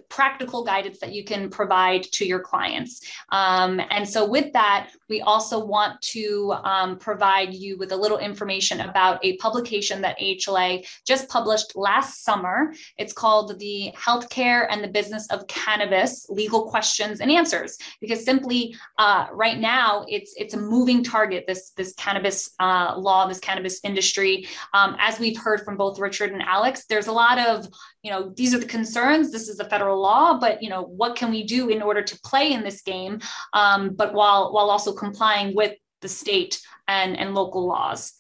practical 0.09 0.65
guidance 0.65 0.99
that 1.01 1.13
you 1.13 1.25
can 1.25 1.49
provide 1.49 2.03
to 2.03 2.27
your 2.27 2.41
clients. 2.41 3.01
Um, 3.31 3.81
and 3.91 4.09
so, 4.09 4.29
with 4.29 4.53
that, 4.53 4.91
we 5.09 5.23
also 5.23 5.65
want 5.65 6.01
to 6.03 6.55
um, 6.63 6.99
provide 6.99 7.55
you 7.55 7.79
with 7.79 7.93
a 7.93 7.97
little 7.97 8.19
information 8.19 8.81
about 8.81 9.25
a 9.25 9.37
publication 9.39 10.03
that 10.03 10.19
HLA 10.19 10.87
just 11.07 11.29
published 11.29 11.75
last 11.77 12.23
summer. 12.25 12.75
It's 12.99 13.13
called 13.13 13.59
The 13.59 13.93
Healthcare 13.97 14.67
and 14.71 14.85
the 14.85 14.89
Business 14.89 15.27
of 15.31 15.47
Cannabis 15.47 16.27
Legal 16.29 16.69
Questions 16.69 17.21
and 17.21 17.31
Answers. 17.31 17.79
Because 18.01 18.25
simply 18.25 18.77
uh, 18.99 19.27
right 19.33 19.59
now, 19.59 20.05
it's 20.09 20.35
it's 20.37 20.55
a 20.55 20.61
moving 20.61 21.03
target, 21.03 21.45
this, 21.47 21.71
this 21.71 21.95
cannabis 21.95 22.51
uh, 22.61 22.95
law, 22.99 23.27
this 23.27 23.41
cannabis 23.41 23.81
industry. 23.85 24.47
Um, 24.75 24.97
as 24.99 25.19
we've 25.19 25.39
heard 25.39 25.65
from 25.65 25.77
both 25.77 25.99
Richard 25.99 26.33
and 26.33 26.43
Alex, 26.43 26.85
there's 26.87 27.07
a 27.07 27.13
lot 27.13 27.39
of, 27.39 27.69
you 28.03 28.11
know, 28.11 28.33
these 28.37 28.55
are 28.55 28.59
the 28.59 28.67
concerns, 28.67 29.33
this 29.33 29.49
is 29.49 29.57
the 29.57 29.65
federal 29.65 30.01
law, 30.01 30.39
but, 30.39 30.63
you 30.63 30.71
know, 30.71 30.83
what 30.83 31.17
can 31.17 31.31
we 31.31 31.43
do 31.43 31.69
in 31.69 31.83
order 31.83 32.03
to 32.03 32.21
play 32.21 32.53
in 32.53 32.63
this 32.63 32.83
game? 32.83 33.21
Um, 33.53 33.91
but 33.91 34.15
while, 34.15 34.53
while 34.53 34.71
also 34.71 34.93
complying 34.93 35.55
with 35.55 35.75
the 36.01 36.09
state 36.09 36.61
and, 36.87 37.19
and 37.19 37.35
local 37.35 37.67
laws. 37.67 38.15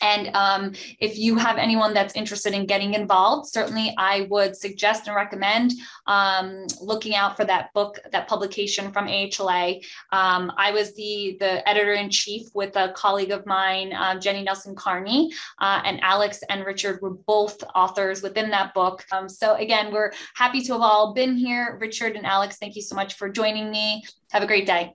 And 0.00 0.34
um, 0.34 0.72
if 0.98 1.18
you 1.18 1.36
have 1.36 1.58
anyone 1.58 1.94
that's 1.94 2.14
interested 2.14 2.54
in 2.54 2.66
getting 2.66 2.94
involved, 2.94 3.48
certainly 3.48 3.94
I 3.98 4.26
would 4.30 4.56
suggest 4.56 5.06
and 5.06 5.16
recommend 5.16 5.72
um, 6.06 6.66
looking 6.80 7.14
out 7.14 7.36
for 7.36 7.44
that 7.44 7.72
book, 7.74 7.98
that 8.12 8.28
publication 8.28 8.92
from 8.92 9.06
AHLA. 9.06 9.84
Um, 10.12 10.52
I 10.56 10.72
was 10.72 10.94
the, 10.94 11.36
the 11.40 11.68
editor 11.68 11.92
in 11.92 12.10
chief 12.10 12.48
with 12.54 12.76
a 12.76 12.92
colleague 12.94 13.30
of 13.30 13.46
mine, 13.46 13.92
uh, 13.92 14.18
Jenny 14.18 14.42
Nelson 14.42 14.74
Carney, 14.74 15.32
uh, 15.58 15.82
and 15.84 16.00
Alex 16.02 16.40
and 16.48 16.64
Richard 16.64 17.00
were 17.02 17.14
both 17.14 17.62
authors 17.74 18.22
within 18.22 18.50
that 18.50 18.74
book. 18.74 19.04
Um, 19.12 19.28
so 19.28 19.54
again, 19.54 19.92
we're 19.92 20.12
happy 20.34 20.60
to 20.62 20.72
have 20.72 20.82
all 20.82 21.14
been 21.14 21.36
here. 21.36 21.78
Richard 21.80 22.16
and 22.16 22.26
Alex, 22.26 22.56
thank 22.56 22.76
you 22.76 22.82
so 22.82 22.94
much 22.94 23.14
for 23.14 23.28
joining 23.28 23.70
me. 23.70 24.04
Have 24.30 24.42
a 24.42 24.46
great 24.46 24.66
day. 24.66 24.94